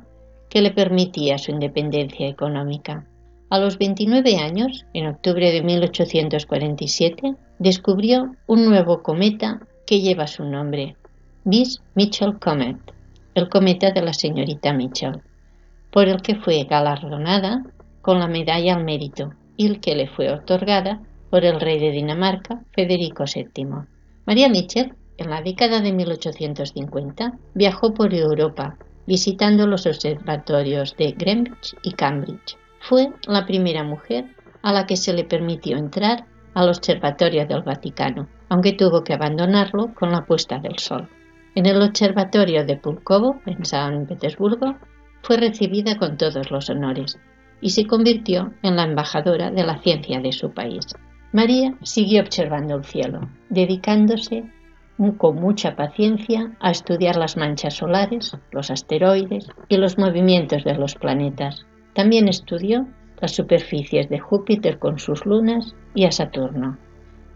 que 0.48 0.60
le 0.60 0.70
permitía 0.70 1.38
su 1.38 1.50
independencia 1.50 2.28
económica. 2.28 3.06
A 3.48 3.60
los 3.60 3.78
29 3.78 4.38
años, 4.38 4.86
en 4.92 5.06
octubre 5.06 5.52
de 5.52 5.62
1847, 5.62 7.36
descubrió 7.60 8.34
un 8.48 8.64
nuevo 8.64 9.04
cometa 9.04 9.60
que 9.86 10.00
lleva 10.00 10.26
su 10.26 10.44
nombre, 10.44 10.96
Miss 11.44 11.80
Mitchell 11.94 12.40
Comet, 12.40 12.76
el 13.36 13.48
cometa 13.48 13.92
de 13.92 14.02
la 14.02 14.12
señorita 14.12 14.72
Mitchell, 14.72 15.20
por 15.92 16.08
el 16.08 16.22
que 16.22 16.34
fue 16.34 16.64
galardonada 16.64 17.62
con 18.02 18.18
la 18.18 18.26
medalla 18.26 18.74
al 18.74 18.84
mérito 18.84 19.32
y 19.56 19.66
el 19.66 19.78
que 19.80 19.94
le 19.94 20.08
fue 20.08 20.32
otorgada 20.32 21.00
por 21.30 21.44
el 21.44 21.60
rey 21.60 21.78
de 21.78 21.92
Dinamarca, 21.92 22.64
Federico 22.72 23.24
VII. 23.32 23.66
María 24.26 24.48
Mitchell, 24.48 24.92
en 25.18 25.30
la 25.30 25.40
década 25.40 25.80
de 25.80 25.92
1850, 25.92 27.38
viajó 27.54 27.94
por 27.94 28.12
Europa 28.12 28.76
visitando 29.06 29.68
los 29.68 29.86
observatorios 29.86 30.96
de 30.96 31.12
Greenwich 31.12 31.76
y 31.84 31.92
Cambridge. 31.92 32.56
Fue 32.88 33.08
la 33.26 33.46
primera 33.46 33.82
mujer 33.82 34.26
a 34.62 34.72
la 34.72 34.86
que 34.86 34.96
se 34.96 35.12
le 35.12 35.24
permitió 35.24 35.76
entrar 35.76 36.24
al 36.54 36.68
observatorio 36.68 37.44
del 37.44 37.62
Vaticano, 37.62 38.28
aunque 38.48 38.74
tuvo 38.74 39.02
que 39.02 39.12
abandonarlo 39.12 39.92
con 39.92 40.12
la 40.12 40.24
puesta 40.24 40.60
del 40.60 40.78
sol. 40.78 41.08
En 41.56 41.66
el 41.66 41.82
observatorio 41.82 42.64
de 42.64 42.76
Pulkovo, 42.76 43.40
en 43.44 43.64
San 43.64 44.06
Petersburgo, 44.06 44.76
fue 45.22 45.36
recibida 45.36 45.98
con 45.98 46.16
todos 46.16 46.52
los 46.52 46.70
honores 46.70 47.18
y 47.60 47.70
se 47.70 47.88
convirtió 47.88 48.52
en 48.62 48.76
la 48.76 48.84
embajadora 48.84 49.50
de 49.50 49.64
la 49.64 49.78
ciencia 49.78 50.20
de 50.20 50.30
su 50.30 50.52
país. 50.52 50.86
María 51.32 51.74
siguió 51.82 52.22
observando 52.22 52.76
el 52.76 52.84
cielo, 52.84 53.28
dedicándose 53.48 54.44
con 55.18 55.34
mucha 55.34 55.74
paciencia 55.74 56.56
a 56.60 56.70
estudiar 56.70 57.16
las 57.16 57.36
manchas 57.36 57.74
solares, 57.74 58.36
los 58.52 58.70
asteroides 58.70 59.48
y 59.68 59.76
los 59.76 59.98
movimientos 59.98 60.62
de 60.62 60.74
los 60.74 60.94
planetas. 60.94 61.66
También 61.96 62.28
estudió 62.28 62.86
las 63.22 63.32
superficies 63.32 64.10
de 64.10 64.18
Júpiter 64.18 64.78
con 64.78 64.98
sus 64.98 65.24
lunas 65.24 65.74
y 65.94 66.04
a 66.04 66.12
Saturno. 66.12 66.76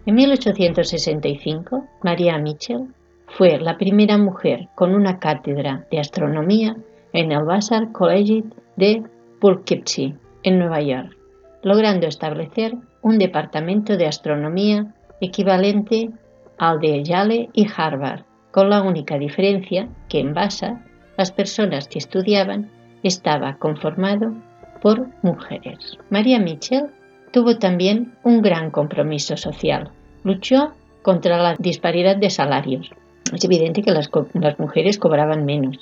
En 0.05 0.14
1865, 0.14 1.87
María 2.02 2.37
Mitchell 2.37 2.88
fue 3.26 3.59
la 3.59 3.79
primera 3.79 4.19
mujer 4.19 4.69
con 4.75 4.95
una 4.95 5.19
cátedra 5.19 5.87
de 5.90 5.99
astronomía 5.99 6.76
en 7.14 7.33
el 7.33 7.45
Vassar 7.45 7.90
College 7.93 8.45
de 8.76 9.02
Poughkeepsie, 9.40 10.14
en 10.43 10.59
Nueva 10.59 10.83
York, 10.83 11.17
logrando 11.62 12.07
establecer 12.07 12.75
un 13.00 13.19
departamento 13.19 13.97
de 13.97 14.09
astronomía 14.09 14.95
equivalente 15.23 16.11
al 16.59 16.81
de 16.81 17.02
Yale 17.02 17.49
y 17.55 17.67
Harvard, 17.75 18.25
con 18.50 18.69
la 18.69 18.83
única 18.83 19.17
diferencia 19.17 19.88
que 20.11 20.21
en 20.21 20.35
Vassar 20.35 20.85
las 21.17 21.33
personas 21.33 21.88
que 21.88 21.99
estudiaban 21.99 22.71
estaba 23.02 23.57
conformado 23.57 24.35
por 24.81 25.09
mujeres. 25.23 25.99
María 26.11 26.39
Mitchell 26.39 26.87
tuvo 27.33 27.57
también 27.59 28.15
un 28.23 28.43
gran 28.43 28.71
compromiso 28.71 29.37
social. 29.37 29.91
Luchó 30.25 30.73
contra 31.03 31.39
la 31.39 31.57
disparidad 31.59 32.17
de 32.17 32.31
salarios. 32.31 32.91
Es 33.33 33.45
evidente 33.45 33.83
que 33.83 33.93
las, 33.93 34.11
las 34.35 34.59
mujeres 34.59 34.99
cobraban 34.99 35.45
menos. 35.45 35.79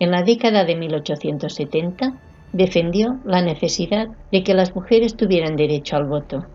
En 0.00 0.10
la 0.10 0.22
década 0.22 0.64
de 0.64 0.76
1870 0.76 2.14
defendió 2.52 3.18
la 3.24 3.42
necesidad 3.42 4.08
de 4.32 4.42
que 4.42 4.54
las 4.54 4.74
mujeres 4.74 5.16
tuvieran 5.16 5.56
derecho 5.56 5.96
al 5.96 6.06
voto. 6.06 6.46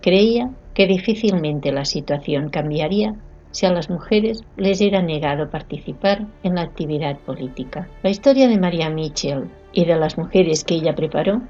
Creía 0.00 0.50
que 0.74 0.86
difícilmente 0.86 1.72
la 1.72 1.84
situación 1.84 2.48
cambiaría 2.48 3.14
si 3.52 3.66
a 3.66 3.72
las 3.72 3.88
mujeres 3.88 4.42
les 4.56 4.80
era 4.80 5.00
negado 5.00 5.48
participar 5.48 6.26
en 6.42 6.56
la 6.56 6.62
actividad 6.62 7.18
política. 7.18 7.88
La 8.02 8.10
historia 8.10 8.48
de 8.48 8.58
María 8.58 8.90
Mitchell 8.90 9.48
y 9.72 9.84
de 9.84 9.96
las 9.96 10.18
mujeres 10.18 10.64
que 10.64 10.74
ella 10.74 10.94
preparó, 10.94 11.42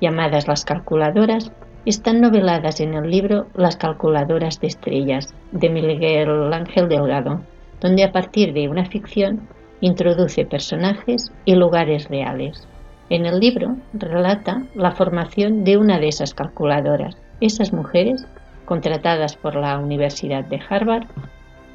llamadas 0.00 0.48
las 0.48 0.64
calculadoras, 0.64 1.52
están 1.86 2.20
noveladas 2.20 2.80
en 2.80 2.94
el 2.94 3.10
libro 3.10 3.46
Las 3.54 3.76
calculadoras 3.76 4.60
de 4.60 4.66
estrellas 4.66 5.32
de 5.52 5.70
Miguel 5.70 6.52
Ángel 6.52 6.88
Delgado, 6.88 7.40
donde 7.80 8.04
a 8.04 8.12
partir 8.12 8.52
de 8.52 8.68
una 8.68 8.84
ficción 8.84 9.48
introduce 9.80 10.44
personajes 10.44 11.32
y 11.44 11.54
lugares 11.54 12.08
reales. 12.08 12.68
En 13.08 13.26
el 13.26 13.40
libro 13.40 13.76
relata 13.94 14.62
la 14.74 14.92
formación 14.92 15.64
de 15.64 15.78
una 15.78 15.98
de 15.98 16.08
esas 16.08 16.34
calculadoras. 16.34 17.16
Esas 17.40 17.72
mujeres, 17.72 18.26
contratadas 18.66 19.36
por 19.36 19.56
la 19.56 19.78
Universidad 19.78 20.44
de 20.44 20.60
Harvard, 20.68 21.06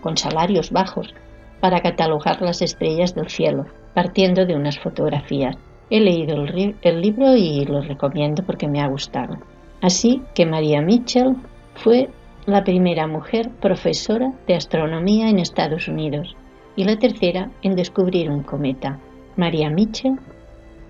con 0.05 0.17
salarios 0.17 0.69
bajos, 0.69 1.15
para 1.59 1.81
catalogar 1.81 2.39
las 2.39 2.61
estrellas 2.61 3.15
del 3.15 3.27
cielo, 3.27 3.65
partiendo 3.95 4.45
de 4.45 4.53
unas 4.53 4.77
fotografías. 4.77 5.57
He 5.89 5.99
leído 5.99 6.35
el, 6.35 7.01
libro 7.01 7.35
y 7.35 7.65
lo 7.65 7.81
recomiendo 7.81 8.43
porque 8.43 8.67
me 8.67 8.81
ha 8.81 8.87
gustado. 8.87 9.39
Así 9.81 10.21
que 10.35 10.45
María 10.45 10.79
Mitchell 10.83 11.37
fue 11.73 12.11
la 12.45 12.63
primera 12.63 13.07
mujer 13.07 13.49
profesora 13.59 14.31
de 14.45 14.53
astronomía 14.53 15.27
en 15.27 15.39
Estados 15.39 15.87
Unidos 15.87 16.35
y 16.75 16.83
la 16.83 16.99
tercera 16.99 17.49
en 17.63 17.75
descubrir 17.75 18.29
un 18.29 18.43
cometa. 18.43 18.99
María 19.37 19.71
Mitchell 19.71 20.19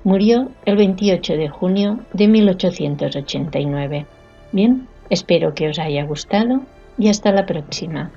murió 0.04 0.50
el 0.66 0.76
28 0.76 1.38
de 1.38 1.48
junio 1.48 2.00
de 2.12 2.28
1889. 2.28 4.06
Bien, 4.52 4.90
espero 5.10 5.54
que 5.54 5.70
os 5.70 5.80
haya 5.80 6.04
gustado 6.04 6.64
y 6.98 7.08
hasta 7.08 7.32
la 7.32 7.46
próxima. 7.46 8.12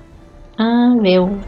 Ah, 0.59 0.91
Amém. 0.91 1.41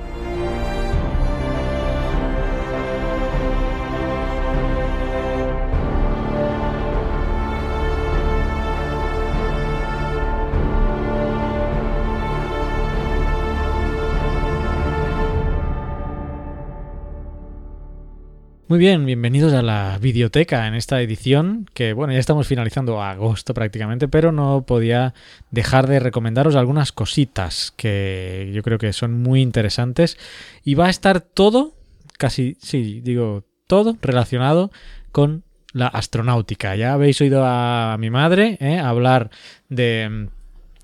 Muy 18.72 18.80
bien, 18.80 19.06
bienvenidos 19.06 19.51
a 19.51 19.62
la 19.62 19.98
videoteca 20.00 20.66
en 20.66 20.75
esta 20.75 21.01
edición, 21.01 21.70
que 21.74 21.92
bueno, 21.92 22.13
ya 22.13 22.20
estamos 22.20 22.48
finalizando 22.48 23.01
agosto 23.01 23.54
prácticamente, 23.54 24.08
pero 24.08 24.32
no 24.32 24.63
podía 24.66 25.13
dejar 25.50 25.88
de 25.88 26.00
recomendaros 26.00 26.56
algunas 26.56 26.94
cositas 26.94 27.74
que 27.75 28.50
yo 28.54 28.63
creo 28.63 28.78
que 28.78 28.94
son 28.94 29.22
muy 29.22 29.42
interesantes 29.42 30.18
y 30.63 30.75
va 30.75 30.86
a 30.86 30.90
estar 30.90 31.20
todo, 31.20 31.74
casi, 32.18 32.56
sí, 32.62 33.01
digo, 33.01 33.44
todo 33.68 33.98
relacionado 34.01 34.72
con 35.12 35.44
la 35.74 35.88
astronáutica. 35.88 36.74
Ya 36.78 36.94
habéis 36.94 37.20
oído 37.20 37.44
a 37.46 37.98
mi 38.00 38.10
madre 38.10 38.58
¿eh? 38.62 38.80
hablar 38.80 39.32
de 39.68 40.30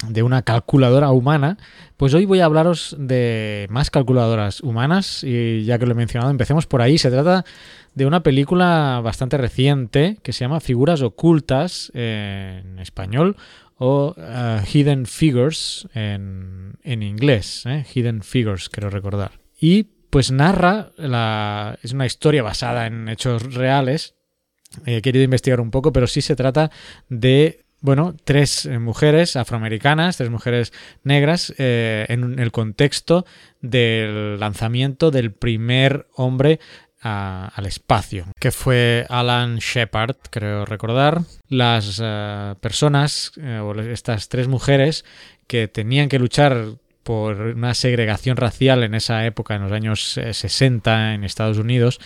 de 0.06 0.24
una 0.24 0.44
calculadora 0.44 1.12
humana, 1.12 1.58
pues 1.98 2.14
hoy 2.14 2.26
voy 2.26 2.40
a 2.40 2.46
hablaros 2.46 2.96
de 3.00 3.68
más 3.70 3.90
calculadoras 3.90 4.62
humanas 4.62 5.24
y 5.24 5.64
ya 5.64 5.80
que 5.80 5.86
lo 5.86 5.94
he 5.94 5.96
mencionado, 5.96 6.30
empecemos 6.30 6.68
por 6.68 6.82
ahí. 6.82 6.98
Se 6.98 7.10
trata 7.10 7.46
de 7.96 8.06
una 8.06 8.22
película 8.22 9.02
bastante 9.04 9.38
reciente 9.38 10.20
que 10.22 10.34
se 10.34 10.42
llama 10.46 10.60
Figuras 10.60 11.02
ocultas 11.02 11.92
en 11.96 12.78
español 12.80 13.38
o 13.78 14.16
uh, 14.18 14.66
Hidden 14.66 15.06
Figures 15.06 15.88
en, 15.94 16.78
inglés, 16.84 17.64
¿eh? 17.66 17.86
Hidden 17.94 18.22
Figures, 18.24 18.70
quiero 18.70 18.90
recordar. 18.90 19.40
Y 19.60 19.84
pues 20.10 20.32
narra, 20.32 20.92
la, 20.98 21.78
es 21.84 21.94
una 21.94 22.06
historia 22.06 22.44
basada 22.44 22.88
en 22.88 23.08
hechos 23.10 23.54
reales. 23.54 24.16
He 24.86 25.02
querido 25.02 25.24
investigar 25.24 25.62
un 25.62 25.72
poco, 25.72 25.92
pero 25.92 26.08
sí 26.08 26.22
se 26.22 26.36
trata 26.36 26.72
de 27.10 27.66
bueno, 27.80 28.16
tres 28.24 28.66
eh, 28.66 28.80
mujeres 28.80 29.36
afroamericanas, 29.36 30.18
tres 30.18 30.30
mujeres 30.30 30.74
negras, 31.04 31.54
eh, 31.58 32.06
en 32.10 32.40
el 32.40 32.52
contexto 32.52 33.26
del 33.62 34.40
lanzamiento 34.40 35.12
del 35.12 35.32
primer 35.32 36.08
hombre 36.16 36.60
al 37.00 37.66
espacio, 37.66 38.26
que 38.38 38.52
fue 38.52 39.06
Alan 39.08 39.60
Shepard, 39.60 40.18
creo 40.30 40.66
recordar. 40.66 41.22
Las 41.48 42.02
eh, 42.04 42.56
personas, 42.60 43.32
o 43.38 43.74
estas 43.80 44.28
tres 44.28 44.50
mujeres, 44.50 45.06
que 45.46 45.70
tenían 45.70 46.10
que 46.10 46.20
luchar 46.20 46.74
por 47.08 47.40
una 47.40 47.74
segregación 47.74 48.36
racial 48.36 48.84
en 48.84 48.94
esa 48.94 49.26
época, 49.26 49.56
en 49.56 49.62
los 49.62 49.72
años 49.72 50.20
60 50.30 51.12
eh, 51.12 51.16
en 51.16 51.24
Estados 51.24 51.58
Unidos, 51.58 52.02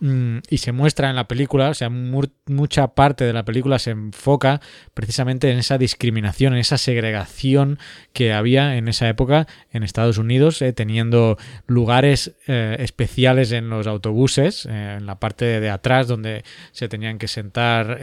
mm, 0.00 0.38
y 0.48 0.56
se 0.56 0.72
muestra 0.72 1.10
en 1.10 1.16
la 1.16 1.28
película, 1.28 1.68
o 1.68 1.74
sea, 1.74 1.90
mucha 1.90 2.88
parte 2.94 3.26
de 3.26 3.34
la 3.34 3.44
película 3.44 3.78
se 3.78 3.90
enfoca 3.90 4.62
precisamente 4.94 5.50
en 5.50 5.58
esa 5.58 5.76
discriminación, 5.76 6.54
en 6.54 6.60
esa 6.60 6.78
segregación 6.78 7.78
que 8.14 8.32
había 8.32 8.78
en 8.78 8.88
esa 8.88 9.10
época 9.10 9.46
en 9.72 9.82
Estados 9.82 10.16
Unidos, 10.16 10.62
eh, 10.62 10.72
teniendo 10.72 11.36
lugares 11.66 12.34
eh, 12.46 12.76
especiales 12.78 13.52
en 13.52 13.68
los 13.68 13.86
autobuses, 13.86 14.64
en 14.64 15.04
la 15.04 15.20
parte 15.20 15.60
de 15.60 15.68
atrás 15.68 16.08
donde 16.08 16.44
se 16.72 16.88
tenían 16.88 17.18
que 17.18 17.28
sentar 17.28 17.98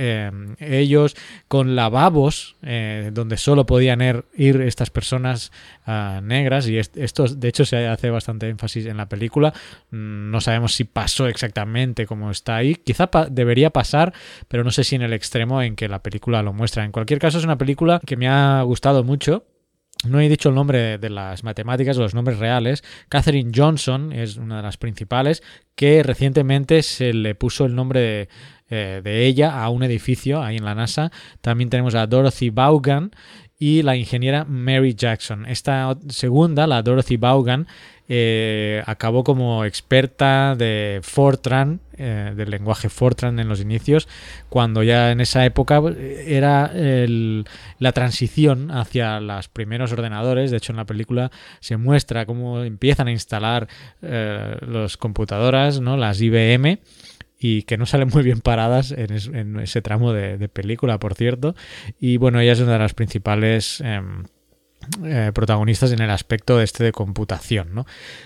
ellos, 0.60 1.16
con 1.48 1.76
lavabos 1.76 2.58
donde 2.62 3.38
solo 3.38 3.66
podían 3.66 4.02
er, 4.02 4.26
ir 4.36 4.62
estas 4.62 4.92
personas 4.92 5.52
ah, 5.88 6.22
y 6.68 6.78
esto 6.78 7.26
de 7.26 7.48
hecho 7.48 7.66
se 7.66 7.88
hace 7.88 8.10
bastante 8.10 8.50
énfasis 8.50 8.86
en 8.86 8.98
la 8.98 9.10
película. 9.10 9.54
Mm, 9.92 10.32
no 10.32 10.42
sabemos 10.42 10.74
si 10.74 10.84
pasó 10.84 11.28
exactamente 11.28 12.06
como 12.06 12.32
está 12.32 12.58
ahí. 12.58 12.76
Quizá 12.76 13.10
debería 13.30 13.70
pasar, 13.70 14.14
pero 14.48 14.64
no 14.64 14.72
sé 14.72 14.84
si 14.84 14.96
en 14.96 15.02
el 15.02 15.14
extremo 15.14 15.62
en 15.62 15.76
que 15.76 15.88
la 15.88 16.04
película 16.04 16.44
lo 16.44 16.54
muestra. 16.54 16.84
En 16.84 16.92
cualquier 16.92 17.20
caso 17.20 17.38
es 17.38 17.44
una 17.44 17.58
película 17.58 18.00
que 18.06 18.18
me 18.18 18.28
ha 18.28 18.62
gustado 18.64 19.04
mucho. 19.04 19.46
No 20.08 20.20
he 20.20 20.28
dicho 20.28 20.50
el 20.50 20.56
nombre 20.56 20.98
de 20.98 21.10
las 21.10 21.46
matemáticas 21.46 21.98
o 21.98 22.02
los 22.02 22.14
nombres 22.14 22.38
reales. 22.38 22.84
Catherine 23.08 23.52
Johnson 23.56 24.12
es 24.12 24.36
una 24.36 24.58
de 24.58 24.64
las 24.64 24.78
principales, 24.78 25.42
que 25.76 26.04
recientemente 26.04 26.84
se 26.84 27.14
le 27.14 27.36
puso 27.36 27.66
el 27.66 27.74
nombre 27.74 28.00
de, 28.02 28.30
eh, 28.70 29.02
de 29.04 29.26
ella 29.26 29.64
a 29.64 29.70
un 29.70 29.84
edificio 29.84 30.42
ahí 30.42 30.58
en 30.58 30.66
la 30.66 30.76
NASA. 30.76 31.12
También 31.42 31.70
tenemos 31.70 31.96
a 31.96 32.08
Dorothy 32.08 32.50
Vaughan, 32.50 33.12
y 33.64 33.82
la 33.82 33.96
ingeniera 33.96 34.44
Mary 34.44 34.94
Jackson. 34.94 35.46
Esta 35.46 35.96
segunda, 36.10 36.68
la 36.68 36.82
Dorothy 36.82 37.16
Vaughan, 37.16 37.66
eh, 38.10 38.84
acabó 38.86 39.24
como 39.24 39.64
experta 39.64 40.54
de 40.58 41.00
Fortran, 41.02 41.80
eh, 41.98 42.34
del 42.36 42.50
lenguaje 42.50 42.90
Fortran 42.90 43.40
en 43.40 43.48
los 43.48 43.62
inicios, 43.62 44.10
cuando 44.50 44.84
ya 44.84 45.12
en 45.12 45.22
esa 45.22 45.46
época 45.46 45.82
era 46.28 46.74
la 46.74 47.92
transición 47.94 48.70
hacia 48.70 49.22
los 49.22 49.48
primeros 49.48 49.94
ordenadores. 49.94 50.52
De 50.52 50.58
hecho, 50.58 50.74
en 50.74 50.78
la 50.78 50.86
película 50.86 51.32
se 51.62 51.78
muestra 51.78 52.26
cómo 52.26 52.64
empiezan 52.64 53.08
a 53.08 53.12
instalar 53.12 53.70
eh, 54.02 54.58
las 54.68 54.98
computadoras, 54.98 55.80
¿no? 55.80 55.96
las 55.96 56.20
IBM 56.20 56.80
y 57.44 57.64
que 57.64 57.78
no 57.78 57.86
salen 57.86 58.10
muy 58.14 58.24
bien 58.24 58.40
paradas 58.40 58.92
en, 58.92 59.60
ese 59.60 59.82
tramo 59.82 60.14
de, 60.14 60.48
película, 60.48 60.98
por 60.98 61.14
cierto. 61.14 61.56
Y 62.00 62.18
bueno, 62.18 62.40
ella 62.40 62.54
es 62.54 62.60
una 62.60 62.74
de 62.74 62.80
las 62.80 62.94
principales... 62.94 63.82
Em, 63.82 64.24
eh, 65.06 65.32
protagonistas 65.34 65.94
en 65.94 66.02
el 66.02 66.10
aspecto 66.10 66.60
este 66.60 66.84
de 66.84 66.92
computación, 66.92 67.74
¿no? 67.74 67.86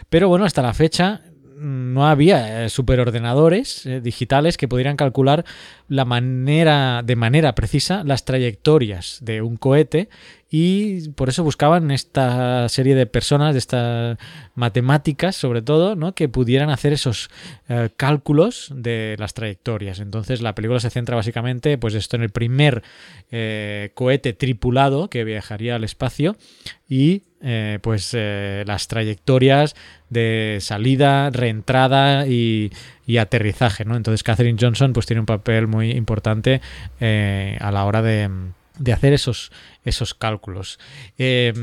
Pero 0.09 0.27
bueno, 0.27 0.43
hasta 0.43 0.63
la 0.63 0.73
fecha 0.73 1.21
no 1.57 2.07
había 2.07 2.65
eh, 2.65 2.69
superordenadores 2.69 3.85
eh, 3.85 3.99
digitales 4.01 4.57
que 4.57 4.67
pudieran 4.67 4.95
calcular 4.95 5.43
la 5.87 6.05
manera 6.05 7.01
de 7.03 7.15
manera 7.15 7.55
precisa 7.55 8.03
las 8.03 8.25
trayectorias 8.25 9.19
de 9.21 9.41
un 9.41 9.57
cohete 9.57 10.09
y 10.49 11.09
por 11.09 11.27
eso 11.27 11.43
buscaban 11.43 11.91
esta 11.91 12.69
serie 12.69 12.95
de 12.95 13.05
personas, 13.05 13.53
de 13.53 13.59
estas 13.59 14.17
matemáticas 14.55 15.35
sobre 15.35 15.61
todo, 15.61 15.95
¿no? 15.95 16.13
que 16.13 16.29
pudieran 16.29 16.69
hacer 16.69 16.93
esos 16.93 17.29
eh, 17.67 17.89
cálculos 17.97 18.71
de 18.73 19.15
las 19.19 19.33
trayectorias. 19.33 19.99
Entonces 19.99 20.41
la 20.41 20.55
película 20.55 20.79
se 20.79 20.89
centra 20.89 21.17
básicamente 21.17 21.77
pues 21.77 21.95
esto 21.95 22.15
en 22.15 22.23
el 22.23 22.29
primer 22.29 22.81
eh, 23.29 23.91
cohete 23.93 24.31
tripulado 24.31 25.09
que 25.09 25.25
viajaría 25.25 25.75
al 25.75 25.83
espacio 25.83 26.37
y 26.87 27.23
eh, 27.41 27.79
pues 27.81 28.13
las 28.13 28.87
trayectorias 28.87 29.75
de 30.09 30.57
salida, 30.61 31.29
reentrada 31.29 32.25
y, 32.25 32.71
y, 33.05 33.17
aterrizaje. 33.17 33.83
¿no? 33.83 33.97
Entonces 33.97 34.23
Catherine 34.23 34.57
Johnson 34.59 34.93
pues 34.93 35.05
tiene 35.05 35.19
un 35.19 35.25
papel 35.25 35.67
muy 35.67 35.91
importante 35.91 36.61
a 37.01 37.71
la 37.71 37.83
hora 37.83 38.01
de 38.01 38.29
de 38.79 38.93
hacer 38.93 39.13
esos, 39.13 39.51
esos 39.83 40.13
cálculos. 40.13 40.79
Eh, 41.17 41.53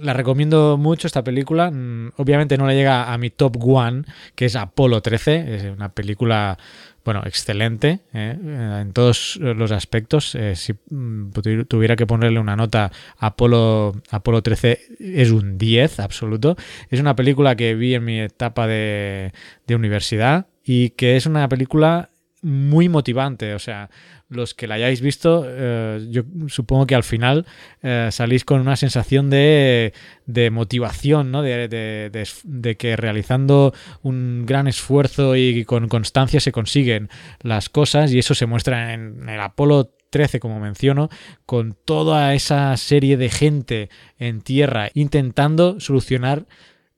la 0.00 0.12
recomiendo 0.12 0.76
mucho 0.76 1.06
esta 1.06 1.24
película. 1.24 1.70
Mm, 1.70 2.12
obviamente 2.16 2.56
no 2.56 2.66
le 2.66 2.74
llega 2.74 3.12
a 3.12 3.18
mi 3.18 3.30
top 3.30 3.56
one, 3.62 4.04
que 4.34 4.46
es 4.46 4.56
Apolo 4.56 5.02
13. 5.02 5.54
Es 5.54 5.64
una 5.64 5.90
película, 5.90 6.58
bueno, 7.04 7.22
excelente 7.24 8.00
eh, 8.12 8.36
en 8.80 8.92
todos 8.92 9.36
los 9.36 9.72
aspectos. 9.72 10.34
Eh, 10.34 10.54
si 10.56 10.74
mm, 10.90 11.30
tuviera 11.68 11.96
que 11.96 12.06
ponerle 12.06 12.38
una 12.38 12.56
nota, 12.56 12.90
Apolo, 13.18 13.94
Apolo 14.10 14.42
13 14.42 14.80
es 15.00 15.30
un 15.30 15.58
10 15.58 16.00
absoluto. 16.00 16.56
Es 16.90 17.00
una 17.00 17.16
película 17.16 17.56
que 17.56 17.74
vi 17.74 17.94
en 17.94 18.04
mi 18.04 18.20
etapa 18.20 18.66
de, 18.66 19.32
de 19.66 19.74
universidad 19.74 20.46
y 20.64 20.90
que 20.90 21.16
es 21.16 21.26
una 21.26 21.48
película 21.48 22.10
muy 22.42 22.88
motivante. 22.88 23.54
O 23.54 23.58
sea, 23.58 23.90
los 24.28 24.54
que 24.54 24.66
la 24.66 24.74
hayáis 24.74 25.00
visto, 25.00 25.44
eh, 25.46 26.06
yo 26.10 26.22
supongo 26.48 26.86
que 26.86 26.94
al 26.94 27.02
final 27.02 27.46
eh, 27.82 28.08
salís 28.12 28.44
con 28.44 28.60
una 28.60 28.76
sensación 28.76 29.30
de, 29.30 29.92
de 30.26 30.50
motivación, 30.50 31.30
¿no? 31.30 31.42
De, 31.42 31.68
de, 31.68 32.28
de, 32.44 32.76
que 32.76 32.96
realizando 32.96 33.72
un 34.02 34.44
gran 34.46 34.68
esfuerzo 34.68 35.34
y 35.36 35.64
con 35.64 35.88
constancia 35.88 36.40
se 36.40 36.52
consiguen 36.52 37.08
las 37.40 37.68
cosas 37.68 38.12
y 38.12 38.18
eso 38.18 38.34
se 38.34 38.46
muestra 38.46 38.92
en 38.92 39.28
el 39.28 39.40
Apolo 39.40 39.94
13, 40.10 40.40
como 40.40 40.60
menciono, 40.60 41.08
con 41.46 41.74
toda 41.84 42.34
esa 42.34 42.76
serie 42.76 43.16
de 43.16 43.30
gente 43.30 43.88
en 44.18 44.40
tierra 44.40 44.90
intentando 44.94 45.80
solucionar 45.80 46.46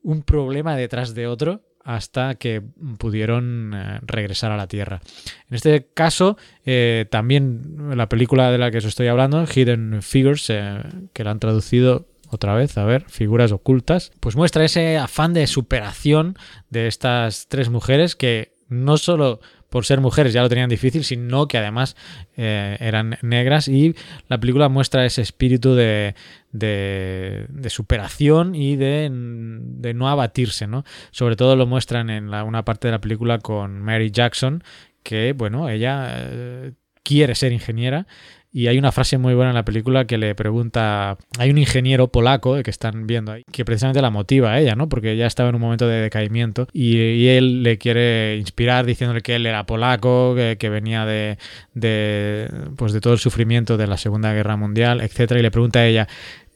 un 0.03 0.23
problema 0.23 0.77
detrás 0.77 1.15
de 1.15 1.27
otro 1.27 1.63
hasta 1.85 2.35
que 2.35 2.63
pudieron 2.99 3.73
eh, 3.75 4.01
regresar 4.03 4.53
a 4.53 4.57
la 4.57 4.67
Tierra. 4.67 5.01
En 5.49 5.57
este 5.57 5.89
caso, 5.95 6.37
eh, 6.65 7.07
también 7.11 7.97
la 7.97 8.09
película 8.09 8.51
de 8.51 8.59
la 8.59 8.71
que 8.71 8.79
os 8.79 8.85
estoy 8.85 9.09
hablando, 9.09 9.45
Hidden 9.45 10.03
Figures, 10.03 10.51
eh, 10.51 10.83
que 11.13 11.25
la 11.25 11.31
han 11.31 11.41
traducido 11.41 12.07
otra 12.29 12.55
vez, 12.55 12.79
a 12.79 12.85
ver, 12.85 13.05
figuras 13.09 13.51
ocultas, 13.51 14.13
pues 14.21 14.37
muestra 14.37 14.65
ese 14.65 14.99
afán 14.99 15.35
de 15.35 15.47
superación 15.47 16.37
de 16.69 16.87
estas 16.87 17.49
tres 17.49 17.71
mujeres 17.71 18.15
que 18.15 18.55
no 18.69 18.99
solo 18.99 19.41
por 19.71 19.87
ser 19.87 20.01
mujeres 20.01 20.33
ya 20.33 20.43
lo 20.43 20.49
tenían 20.49 20.69
difícil, 20.69 21.05
sino 21.05 21.49
que 21.49 21.59
además 21.59 21.97
eh, 22.37 22.77
eran 22.81 23.17
negras 23.23 23.69
y 23.69 23.95
la 24.29 24.39
película 24.39 24.69
muestra 24.69 25.07
ese 25.07 25.23
espíritu 25.23 25.75
de, 25.75 26.15
de, 26.53 27.47
superación 27.69 28.55
y 28.55 28.77
de, 28.77 29.09
de, 29.11 29.95
no 29.95 30.09
abatirse, 30.09 30.67
¿no? 30.67 30.85
Sobre 31.13 31.37
todo 31.37 31.57
lo 31.57 31.67
muestran 31.67 32.11
en 32.11 32.29
una 32.29 32.65
parte 32.65 32.89
de 32.89 32.93
la 32.93 33.01
película 33.01 33.39
con 33.39 33.81
Mary 33.81 34.11
Jackson, 34.11 34.63
que, 35.03 35.33
bueno, 35.33 35.69
ella 35.69 36.09
eh, 36.17 36.73
quiere 37.03 37.35
ser 37.35 37.53
ingeniera, 37.53 38.07
y 38.53 38.67
hay 38.67 38.79
una 38.79 38.91
frase 38.91 39.17
muy 39.17 39.35
buena 39.35 39.51
en 39.51 39.55
la 39.55 39.65
película 39.65 40.07
que 40.07 40.19
le 40.19 40.35
pregunta, 40.35 41.17
hay 41.39 41.51
un 41.51 41.59
ingeniero 41.59 42.09
polaco 42.09 42.61
que 42.63 42.71
están 42.71 43.07
viendo 43.07 43.33
ahí, 43.33 43.45
que 43.53 43.65
precisamente 43.65 44.03
la 44.03 44.11
motiva 44.11 44.53
a 44.53 44.61
ella, 44.61 44.75
¿no? 44.75 44.89
Porque 44.89 45.13
ella 45.13 45.27
estaba 45.27 45.51
en 45.51 45.55
un 45.55 45.61
momento 45.61 45.87
de 45.87 46.01
decaimiento 46.01 46.67
y, 46.73 47.29
él 47.29 47.63
le 47.63 47.79
quiere 47.79 48.37
inspirar 48.39 48.87
diciéndole 48.87 49.21
que 49.21 49.37
él 49.37 49.47
era 49.47 49.67
polaco, 49.67 50.35
que, 50.35 50.69
venía 50.69 51.05
de, 51.05 51.39
de, 51.75 52.51
pues 52.77 52.93
de 52.93 53.01
todo 53.01 53.13
el 53.13 53.19
sufrimiento 53.21 53.77
de 53.77 53.87
la 53.87 53.97
Segunda 53.97 54.33
Guerra 54.33 54.57
Mundial, 54.57 55.01
etcétera, 55.01 55.39
y 55.39 55.43
le 55.45 55.51
pregunta 55.53 55.81
a 55.81 55.87
ella, 55.87 56.09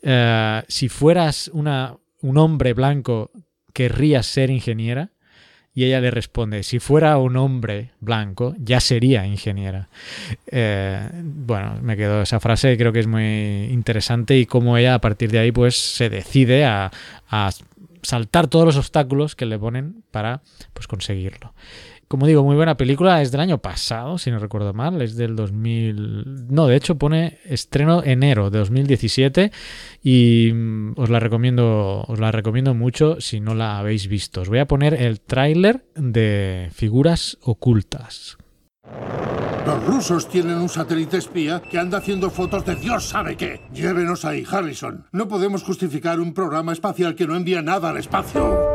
eh, 0.02 0.62
si 0.66 0.88
fueras 0.88 1.48
una, 1.52 1.96
un 2.20 2.38
hombre 2.38 2.72
blanco, 2.74 3.30
¿querrías 3.72 4.26
ser 4.26 4.50
ingeniera? 4.50 5.11
Y 5.74 5.84
ella 5.84 6.00
le 6.00 6.10
responde, 6.10 6.62
si 6.62 6.78
fuera 6.78 7.18
un 7.18 7.37
hombre 7.37 7.90
blanco, 8.00 8.54
ya 8.58 8.78
sería 8.78 9.26
ingeniera. 9.26 9.88
Eh, 10.46 11.10
bueno, 11.12 11.78
me 11.82 11.96
quedó 11.96 12.22
esa 12.22 12.38
frase, 12.38 12.76
creo 12.76 12.92
que 12.92 13.00
es 13.00 13.08
muy 13.08 13.68
interesante 13.72 14.38
y 14.38 14.46
cómo 14.46 14.76
ella 14.76 14.94
a 14.94 15.00
partir 15.00 15.32
de 15.32 15.40
ahí 15.40 15.50
pues 15.50 15.76
se 15.76 16.08
decide 16.08 16.64
a, 16.64 16.92
a 17.28 17.50
saltar 18.02 18.46
todos 18.46 18.66
los 18.66 18.76
obstáculos 18.76 19.34
que 19.34 19.46
le 19.46 19.58
ponen 19.58 20.04
para 20.10 20.42
pues 20.72 20.87
conseguirlo. 20.87 21.54
Como 22.09 22.27
digo, 22.27 22.45
muy 22.45 22.57
buena 22.57 22.77
película. 22.77 23.23
Es 23.23 23.33
del 23.33 23.40
año 23.40 23.59
pasado, 23.59 24.19
si 24.19 24.31
no 24.31 24.38
recuerdo 24.38 24.73
mal. 24.73 25.01
Es 25.03 25.17
del 25.17 25.37
2000. 25.37 26.47
No, 26.49 26.67
de 26.67 26.77
hecho 26.77 26.97
pone 26.97 27.38
estreno 27.45 28.03
enero 28.03 28.51
de 28.51 28.59
2017. 28.59 29.53
Y 30.03 30.51
mm, 30.53 30.95
os 30.97 31.11
la 31.11 31.21
recomiendo. 31.21 32.05
Os 32.07 32.21
la 32.21 32.33
recomiendo 32.33 32.75
mucho 32.75 33.21
si 33.21 33.40
no 33.40 33.55
la 33.55 33.79
habéis 33.79 34.09
visto. 34.09 34.43
Os 34.43 34.49
voy 34.49 34.59
a 34.59 34.67
poner 34.67 34.95
el 34.95 35.21
tráiler 35.21 35.85
de 35.95 36.69
Figuras 36.73 37.38
Ocultas. 37.43 38.38
Los 39.67 39.83
rusos 39.85 40.29
tienen 40.29 40.59
un 40.59 40.69
satélite 40.69 41.17
espía 41.17 41.62
que 41.62 41.79
anda 41.79 41.99
haciendo 41.99 42.29
fotos 42.29 42.67
de 42.67 42.77
Dios 42.77 43.09
sabe 43.09 43.37
qué. 43.37 43.62
Llévenos 43.73 44.27
ahí, 44.27 44.45
Harrison. 44.51 45.07
No 45.11 45.27
podemos 45.27 45.62
justificar 45.62 46.21
un 46.21 46.35
programa 46.35 46.73
espacial 46.73 47.14
que 47.14 47.27
no 47.27 47.35
envía 47.35 47.62
nada 47.62 47.88
al 47.88 47.97
espacio. 47.97 48.73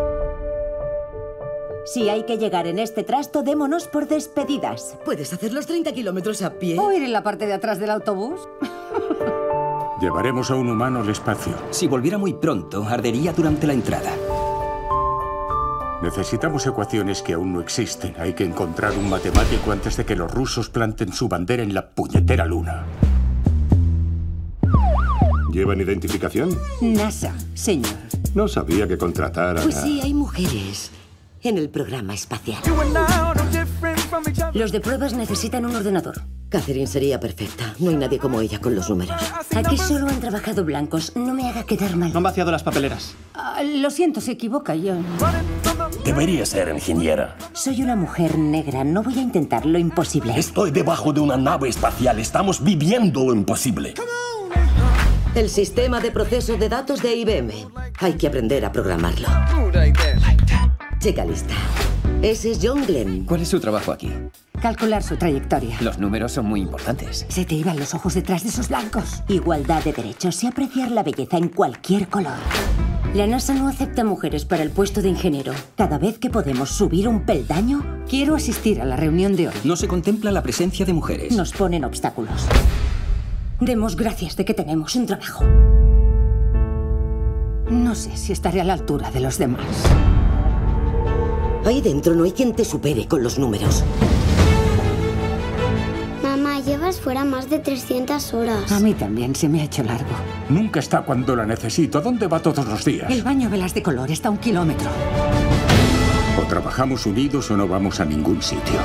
Si 1.91 2.07
hay 2.07 2.21
que 2.21 2.37
llegar 2.37 2.67
en 2.67 2.77
este 2.77 3.03
trasto, 3.03 3.41
démonos 3.41 3.87
por 3.87 4.07
despedidas. 4.07 4.95
¿Puedes 5.05 5.33
hacer 5.33 5.53
los 5.53 5.65
30 5.65 5.91
kilómetros 5.91 6.43
a 6.43 6.53
pie? 6.53 6.77
¿O 6.77 6.91
ir 6.91 7.01
en 7.01 7.11
la 7.11 7.23
parte 7.23 7.47
de 7.47 7.53
atrás 7.53 7.79
del 7.79 7.89
autobús? 7.89 8.39
Llevaremos 9.99 10.51
a 10.51 10.55
un 10.55 10.69
humano 10.69 10.99
al 10.99 11.09
espacio. 11.09 11.53
Si 11.71 11.87
volviera 11.87 12.19
muy 12.19 12.35
pronto, 12.35 12.83
ardería 12.83 13.33
durante 13.33 13.65
la 13.65 13.73
entrada. 13.73 14.11
Necesitamos 16.03 16.67
ecuaciones 16.67 17.23
que 17.23 17.33
aún 17.33 17.53
no 17.53 17.59
existen. 17.59 18.13
Hay 18.19 18.33
que 18.33 18.43
encontrar 18.43 18.95
un 18.95 19.09
matemático 19.09 19.71
antes 19.71 19.97
de 19.97 20.05
que 20.05 20.15
los 20.15 20.31
rusos 20.31 20.69
planten 20.69 21.11
su 21.11 21.27
bandera 21.27 21.63
en 21.63 21.73
la 21.73 21.89
puñetera 21.89 22.45
luna. 22.45 22.85
¿Llevan 25.51 25.81
identificación? 25.81 26.55
NASA, 26.81 27.33
señor. 27.55 27.95
No 28.35 28.47
sabía 28.47 28.87
que 28.87 28.99
contratara. 28.99 29.63
Pues 29.63 29.73
sí, 29.73 29.99
hay 30.03 30.13
mujeres 30.13 30.91
en 31.43 31.57
el 31.57 31.69
programa 31.69 32.13
espacial. 32.13 32.61
Los 34.53 34.71
de 34.71 34.79
pruebas 34.79 35.13
necesitan 35.13 35.65
un 35.65 35.75
ordenador. 35.75 36.21
Catherine 36.49 36.87
sería 36.87 37.19
perfecta. 37.19 37.75
No 37.77 37.91
hay 37.91 37.95
nadie 37.95 38.17
como 38.17 38.41
ella 38.41 38.59
con 38.59 38.73
los 38.75 38.89
números. 38.89 39.15
Aquí 39.55 39.77
solo 39.77 40.07
han 40.07 40.19
trabajado 40.19 40.65
blancos. 40.65 41.15
No 41.15 41.33
me 41.33 41.47
haga 41.47 41.63
quedar 41.63 41.95
mal. 41.95 42.11
han 42.15 42.23
vaciado 42.23 42.51
las 42.51 42.63
papeleras. 42.63 43.13
Ah, 43.35 43.61
lo 43.63 43.91
siento, 43.91 44.19
se 44.19 44.31
equivoca, 44.31 44.73
yo. 44.73 44.95
Debería 46.03 46.45
ser 46.45 46.69
ingeniera. 46.69 47.37
Soy 47.53 47.83
una 47.83 47.95
mujer 47.95 48.37
negra. 48.37 48.83
No 48.83 49.03
voy 49.03 49.19
a 49.19 49.21
intentar 49.21 49.65
lo 49.65 49.77
imposible. 49.77 50.33
Estoy 50.37 50.71
debajo 50.71 51.13
de 51.13 51.19
una 51.19 51.37
nave 51.37 51.69
espacial. 51.69 52.19
Estamos 52.19 52.63
viviendo 52.63 53.25
lo 53.25 53.33
imposible. 53.33 53.93
El 55.35 55.49
sistema 55.49 55.99
de 55.99 56.09
proceso 56.09 56.57
de 56.57 56.67
datos 56.67 57.03
de 57.03 57.15
IBM. 57.15 57.51
Hay 57.99 58.13
que 58.13 58.27
aprender 58.27 58.65
a 58.65 58.71
programarlo. 58.71 59.27
Chica 60.99 61.23
lista. 61.23 61.53
Ese 62.21 62.51
es 62.51 62.59
John 62.61 62.85
Glenn. 62.85 63.23
¿Cuál 63.23 63.41
es 63.41 63.47
su 63.47 63.59
trabajo 63.61 63.93
aquí? 63.93 64.11
Calcular 64.61 65.01
su 65.01 65.15
trayectoria. 65.15 65.77
Los 65.79 65.97
números 65.97 66.33
son 66.33 66.45
muy 66.45 66.59
importantes. 66.59 67.25
Se 67.29 67.45
te 67.45 67.55
iban 67.55 67.79
los 67.79 67.93
ojos 67.93 68.15
detrás 68.15 68.43
de 68.43 68.49
esos 68.49 68.67
blancos. 68.67 69.23
Igualdad 69.29 69.81
de 69.85 69.93
derechos 69.93 70.43
y 70.43 70.47
apreciar 70.47 70.91
la 70.91 71.03
belleza 71.03 71.37
en 71.37 71.47
cualquier 71.47 72.09
color. 72.09 72.35
La 73.13 73.27
NASA 73.27 73.53
no 73.53 73.69
acepta 73.69 74.03
mujeres 74.03 74.43
para 74.43 74.61
el 74.61 74.71
puesto 74.71 75.01
de 75.01 75.07
ingeniero. 75.07 75.53
Cada 75.77 75.97
vez 75.97 76.19
que 76.19 76.29
podemos 76.29 76.69
subir 76.69 77.07
un 77.07 77.25
peldaño, 77.25 78.03
quiero 78.09 78.35
asistir 78.35 78.81
a 78.81 78.85
la 78.85 78.97
reunión 78.97 79.37
de 79.37 79.47
hoy. 79.47 79.55
No 79.63 79.77
se 79.77 79.87
contempla 79.87 80.31
la 80.31 80.43
presencia 80.43 80.85
de 80.85 80.91
mujeres. 80.91 81.33
Nos 81.33 81.53
ponen 81.53 81.85
obstáculos. 81.85 82.45
Demos 83.61 83.95
gracias 83.95 84.35
de 84.35 84.43
que 84.43 84.53
tenemos 84.53 84.95
un 84.95 85.05
trabajo. 85.05 85.45
No 87.71 87.95
sé 87.95 88.17
si 88.17 88.33
estaré 88.33 88.59
a 88.59 88.65
la 88.65 88.73
altura 88.73 89.11
de 89.11 89.21
los 89.21 89.37
demás. 89.37 89.65
Ahí 91.65 91.81
dentro 91.81 92.15
no 92.15 92.23
hay 92.23 92.31
quien 92.31 92.53
te 92.53 92.65
supere 92.65 93.07
con 93.07 93.21
los 93.21 93.37
números. 93.37 93.83
Mamá, 96.23 96.59
llevas 96.61 96.99
fuera 96.99 97.25
más 97.25 97.49
de 97.49 97.59
300 97.59 98.33
horas. 98.33 98.71
A 98.71 98.79
mí 98.79 98.93
también 98.93 99.35
se 99.35 99.49
me 99.49 99.61
ha 99.61 99.65
hecho 99.65 99.83
largo. 99.83 100.15
Nunca 100.49 100.79
está 100.79 101.01
cuando 101.01 101.35
la 101.35 101.45
necesito. 101.45 102.01
¿Dónde 102.01 102.27
va 102.27 102.39
todos 102.39 102.65
los 102.65 102.83
días? 102.85 103.09
El 103.11 103.23
baño 103.23 103.49
velas 103.49 103.73
de 103.73 103.83
color 103.83 104.09
está 104.09 104.29
a 104.29 104.31
un 104.31 104.37
kilómetro. 104.37 104.89
O 106.41 106.47
trabajamos 106.47 107.05
unidos 107.05 107.51
o 107.51 107.57
no 107.57 107.67
vamos 107.67 107.99
a 107.99 108.05
ningún 108.05 108.41
sitio. 108.41 108.79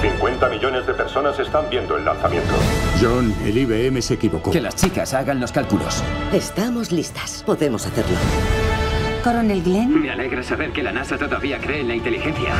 50 0.00 0.48
millones 0.48 0.86
de 0.86 0.94
personas 0.94 1.38
están 1.38 1.64
viendo 1.70 1.96
el 1.96 2.04
lanzamiento. 2.04 2.54
John, 3.00 3.34
el 3.44 3.58
IBM 3.58 4.00
se 4.00 4.14
equivocó. 4.14 4.50
Que 4.50 4.60
las 4.60 4.76
chicas 4.76 5.14
hagan 5.14 5.40
los 5.40 5.52
cálculos. 5.52 6.02
Estamos 6.32 6.92
listas. 6.92 7.42
Podemos 7.44 7.86
hacerlo. 7.86 8.16
Coronel 9.22 9.62
Glenn. 9.62 10.02
Me 10.02 10.10
alegra 10.10 10.42
saber 10.42 10.72
que 10.72 10.82
la 10.82 10.92
NASA 10.92 11.16
todavía 11.16 11.58
cree 11.58 11.80
en 11.80 11.88
la 11.88 11.94
inteligencia. 11.94 12.52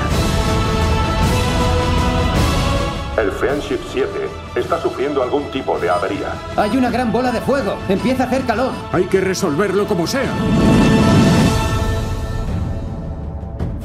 El 3.19 3.31
Friendship 3.33 3.79
7 3.91 4.09
está 4.57 4.81
sufriendo 4.81 5.23
algún 5.23 5.45
tipo 5.51 5.79
de 5.79 5.91
avería. 5.91 6.33
Hay 6.57 6.77
una 6.77 6.91
gran 6.91 7.13
bola 7.13 7.31
de 7.33 7.41
fuego. 7.41 7.77
Empieza 7.89 8.25
a 8.25 8.27
hacer 8.27 8.43
calor. 8.43 8.73
Hay 8.93 9.05
que 9.05 9.21
resolverlo 9.21 9.87
como 9.87 10.07
sea. 10.07 10.33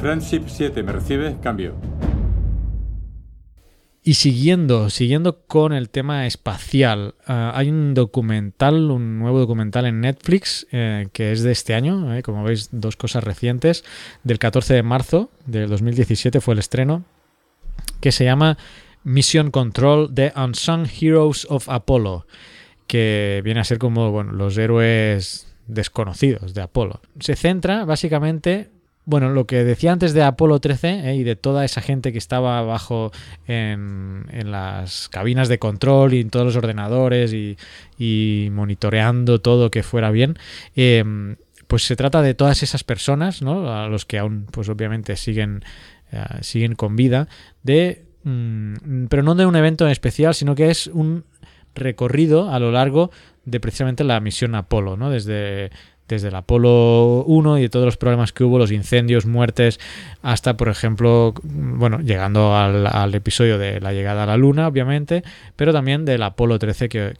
Friendship 0.00 0.44
7, 0.46 0.82
¿me 0.82 0.92
recibe? 0.92 1.36
Cambio. 1.42 1.74
Y 4.08 4.14
siguiendo, 4.14 4.88
siguiendo 4.88 5.42
con 5.42 5.74
el 5.74 5.90
tema 5.90 6.26
espacial, 6.26 7.14
uh, 7.28 7.52
hay 7.52 7.68
un 7.68 7.92
documental, 7.92 8.90
un 8.90 9.18
nuevo 9.18 9.38
documental 9.38 9.84
en 9.84 10.00
Netflix 10.00 10.66
eh, 10.72 11.08
que 11.12 11.30
es 11.30 11.42
de 11.42 11.52
este 11.52 11.74
año, 11.74 12.16
eh, 12.16 12.22
como 12.22 12.42
veis, 12.42 12.70
dos 12.72 12.96
cosas 12.96 13.22
recientes, 13.22 13.84
del 14.24 14.38
14 14.38 14.72
de 14.72 14.82
marzo 14.82 15.30
del 15.44 15.68
2017 15.68 16.40
fue 16.40 16.54
el 16.54 16.60
estreno, 16.60 17.04
que 18.00 18.10
se 18.10 18.24
llama 18.24 18.56
Mission 19.04 19.50
Control 19.50 20.10
The 20.14 20.32
Unsung 20.34 20.86
Heroes 20.88 21.46
of 21.50 21.68
Apollo, 21.68 22.26
que 22.86 23.42
viene 23.44 23.60
a 23.60 23.64
ser 23.64 23.76
como 23.76 24.10
bueno, 24.10 24.32
los 24.32 24.56
héroes 24.56 25.54
desconocidos 25.66 26.54
de 26.54 26.62
Apolo. 26.62 27.02
Se 27.20 27.36
centra 27.36 27.84
básicamente 27.84 28.70
bueno, 29.08 29.30
lo 29.30 29.46
que 29.46 29.64
decía 29.64 29.90
antes 29.90 30.12
de 30.12 30.22
Apolo 30.22 30.60
13 30.60 31.08
eh, 31.08 31.16
y 31.16 31.22
de 31.22 31.34
toda 31.34 31.64
esa 31.64 31.80
gente 31.80 32.12
que 32.12 32.18
estaba 32.18 32.58
abajo 32.58 33.10
en, 33.46 34.26
las 34.44 35.08
cabinas 35.08 35.48
de 35.48 35.58
control 35.58 36.12
y 36.12 36.20
en 36.20 36.28
todos 36.28 36.44
los 36.44 36.56
ordenadores 36.56 37.32
y, 37.32 38.48
monitoreando 38.52 39.40
todo 39.40 39.70
que 39.70 39.82
fuera 39.82 40.10
bien, 40.10 40.36
em, 40.76 41.36
pues 41.68 41.84
se 41.84 41.96
trata 41.96 42.20
de 42.20 42.34
todas 42.34 42.62
esas 42.62 42.84
personas, 42.84 43.40
¿no? 43.40 43.72
A 43.72 43.88
los 43.88 44.04
que 44.04 44.18
aún, 44.18 44.46
pues 44.50 44.68
obviamente 44.68 45.16
siguen, 45.16 45.64
eh, 46.12 46.24
siguen 46.42 46.74
con 46.74 46.94
vida, 46.94 47.28
de, 47.62 48.04
mm, 48.24 49.06
pero 49.08 49.22
no 49.22 49.34
de 49.34 49.46
un 49.46 49.56
evento 49.56 49.88
especial, 49.88 50.34
sino 50.34 50.54
que 50.54 50.70
es 50.70 50.86
un 50.86 51.24
recorrido 51.74 52.50
a 52.50 52.58
lo 52.58 52.72
largo 52.72 53.10
de 53.46 53.58
precisamente 53.58 54.04
la 54.04 54.20
misión 54.20 54.54
Apolo, 54.54 54.98
¿no? 54.98 55.08
Desde 55.08 55.70
desde 56.08 56.28
el 56.28 56.34
Apolo 56.34 57.24
1 57.26 57.58
y 57.58 57.62
de 57.62 57.68
todos 57.68 57.84
los 57.84 57.96
problemas 57.96 58.32
que 58.32 58.44
hubo, 58.44 58.58
los 58.58 58.72
incendios, 58.72 59.26
muertes, 59.26 59.78
hasta, 60.22 60.56
por 60.56 60.68
ejemplo, 60.68 61.34
bueno, 61.42 62.00
llegando 62.00 62.56
al, 62.56 63.14
episodio 63.14 63.58
de 63.58 63.80
la 63.80 63.92
llegada 63.92 64.24
a 64.24 64.26
la 64.26 64.36
Luna, 64.36 64.66
obviamente, 64.66 65.22
pero 65.56 65.72
también 65.72 66.04
del 66.04 66.22
Apolo 66.22 66.58
13 66.58 66.88
que, 66.88 67.14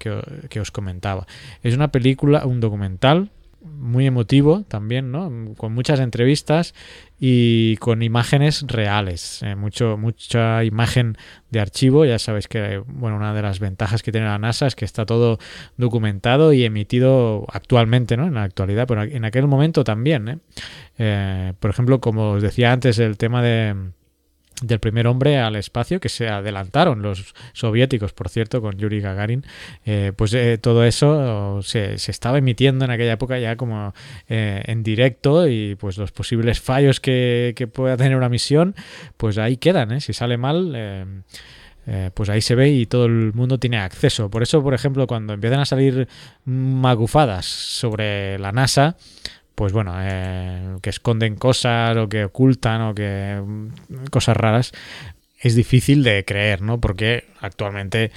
que 0.48 0.60
os 0.60 0.70
comentaba. 0.70 1.26
Es 1.62 1.74
una 1.74 1.88
película, 1.88 2.46
un 2.46 2.60
documental 2.60 3.30
muy 3.60 4.06
emotivo 4.06 4.62
también, 4.62 5.10
¿no? 5.10 5.54
Con 5.56 5.72
muchas 5.72 6.00
entrevistas 6.00 6.74
y 7.18 7.76
con 7.78 8.02
imágenes 8.02 8.64
reales, 8.66 9.42
eh, 9.42 9.56
mucho, 9.56 9.96
mucha 9.96 10.64
imagen 10.64 11.16
de 11.50 11.60
archivo. 11.60 12.04
Ya 12.04 12.18
sabéis 12.18 12.46
que, 12.46 12.82
bueno, 12.86 13.16
una 13.16 13.34
de 13.34 13.42
las 13.42 13.58
ventajas 13.58 14.02
que 14.02 14.12
tiene 14.12 14.26
la 14.26 14.38
NASA 14.38 14.66
es 14.66 14.76
que 14.76 14.84
está 14.84 15.06
todo 15.06 15.38
documentado 15.76 16.52
y 16.52 16.64
emitido 16.64 17.46
actualmente, 17.52 18.16
¿no? 18.16 18.26
En 18.26 18.34
la 18.34 18.44
actualidad, 18.44 18.86
pero 18.86 19.02
en 19.02 19.24
aquel 19.24 19.46
momento 19.48 19.84
también, 19.84 20.28
¿eh? 20.28 20.38
Eh, 20.98 21.52
por 21.58 21.70
ejemplo, 21.70 22.00
como 22.00 22.32
os 22.32 22.42
decía 22.42 22.72
antes, 22.72 22.98
el 22.98 23.16
tema 23.16 23.42
de 23.42 23.74
del 24.62 24.80
primer 24.80 25.06
hombre 25.06 25.38
al 25.38 25.56
espacio, 25.56 26.00
que 26.00 26.08
se 26.08 26.28
adelantaron 26.28 27.02
los 27.02 27.34
soviéticos, 27.52 28.12
por 28.12 28.28
cierto, 28.28 28.60
con 28.60 28.76
Yuri 28.76 29.00
Gagarin, 29.00 29.44
eh, 29.84 30.12
pues 30.16 30.34
eh, 30.34 30.58
todo 30.58 30.84
eso 30.84 31.60
se, 31.62 31.94
estaba 31.94 32.38
emitiendo 32.38 32.84
en 32.84 32.90
aquella 32.90 33.12
época 33.12 33.38
ya 33.38 33.56
como 33.56 33.94
eh, 34.28 34.62
en 34.66 34.82
directo 34.82 35.48
y 35.48 35.76
pues 35.76 35.98
los 35.98 36.12
posibles 36.12 36.60
fallos 36.60 37.00
que, 37.00 37.54
pueda 37.72 37.96
tener 37.96 38.16
una 38.16 38.28
misión, 38.28 38.74
pues 39.16 39.38
ahí 39.38 39.56
quedan, 39.56 40.00
si 40.00 40.12
sale 40.12 40.36
mal... 40.36 41.24
pues 42.14 42.28
ahí 42.28 42.42
se 42.42 42.54
ve 42.54 42.68
y 42.68 42.84
todo 42.84 43.06
el 43.06 43.32
mundo 43.32 43.58
tiene 43.58 43.78
acceso. 43.78 44.28
Por 44.30 44.42
eso, 44.42 44.62
por 44.62 44.74
ejemplo, 44.74 45.06
cuando 45.06 45.32
empiezan 45.32 45.60
a 45.60 45.64
salir 45.64 46.06
magufadas 46.44 47.46
sobre 47.46 48.38
la 48.38 48.52
NASA, 48.52 48.96
pues 49.58 49.72
bueno, 49.72 49.92
eh, 49.98 50.76
que 50.80 50.90
esconden 50.90 51.34
cosas 51.34 51.96
o 51.96 52.08
que 52.08 52.26
ocultan 52.26 52.80
o 52.82 52.94
que 52.94 53.42
mm, 53.44 54.06
cosas 54.08 54.36
raras, 54.36 54.70
es 55.40 55.56
difícil 55.56 56.04
de 56.04 56.24
creer, 56.24 56.62
¿no? 56.62 56.80
Porque 56.80 57.24
actualmente, 57.40 58.12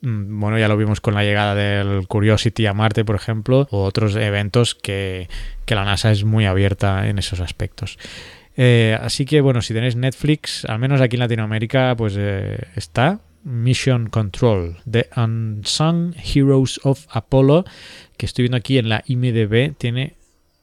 mm, 0.00 0.40
bueno, 0.40 0.58
ya 0.58 0.68
lo 0.68 0.76
vimos 0.78 1.02
con 1.02 1.12
la 1.12 1.22
llegada 1.22 1.54
del 1.54 2.08
Curiosity 2.08 2.64
a 2.64 2.72
Marte, 2.72 3.04
por 3.04 3.14
ejemplo, 3.14 3.68
o 3.70 3.84
otros 3.84 4.16
eventos 4.16 4.74
que, 4.74 5.28
la 5.68 5.84
NASA 5.84 6.10
es 6.10 6.24
muy 6.24 6.46
abierta 6.46 7.06
en 7.06 7.18
esos 7.18 7.40
aspectos. 7.40 7.98
Eh, 8.56 8.96
así 8.98 9.26
que 9.26 9.42
bueno, 9.42 9.60
si 9.60 9.74
tenéis 9.74 9.96
Netflix, 9.96 10.64
al 10.64 10.78
menos 10.78 11.02
aquí 11.02 11.16
en 11.16 11.20
Latinoamérica, 11.20 11.94
pues 11.94 12.14
eh, 12.16 12.56
está 12.74 13.20
Mission 13.44 14.08
Control, 14.08 14.78
The 14.90 15.10
Unsung 15.14 16.14
Heroes 16.16 16.80
of 16.84 17.06
Apollo, 17.10 17.66
que 18.16 18.24
estoy 18.24 18.44
viendo 18.44 18.56
aquí 18.56 18.78
en 18.78 18.88
la 18.88 19.04
IMDB, 19.06 19.76
tiene 19.76 20.16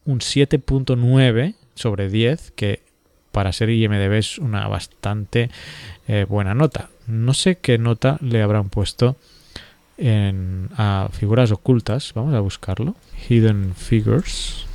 un 0.06 0.20
7.9 0.20 1.56
sobre 1.76 2.10
10, 2.10 2.52
que 2.52 2.82
para 3.32 3.52
ser 3.52 3.70
IMDB 3.70 4.14
es 4.14 4.38
una 4.38 4.68
bastante 4.68 5.50
eh, 6.08 6.26
buena 6.30 6.54
nota. 6.54 6.90
No 7.08 7.34
sé 7.34 7.58
qué 7.58 7.78
nota 7.78 8.18
le 8.22 8.42
habrán 8.42 8.70
puesto 8.70 9.18
en, 9.98 10.70
a 10.78 11.10
figuras 11.12 11.52
ocultas. 11.52 12.14
Vamos 12.14 12.34
a 12.34 12.40
buscarlo. 12.40 12.96
Hidden 13.28 13.74
Figures. 13.76 14.66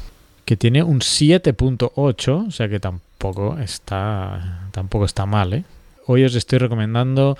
Que 0.44 0.56
tiene 0.56 0.82
un 0.82 1.00
7.8, 1.00 2.48
o 2.48 2.50
sea 2.50 2.68
que 2.68 2.80
tampoco 2.80 3.58
está, 3.58 4.68
tampoco 4.72 5.04
está 5.04 5.26
mal. 5.26 5.52
¿eh? 5.52 5.64
Hoy 6.06 6.24
os 6.24 6.34
estoy 6.34 6.58
recomendando 6.58 7.36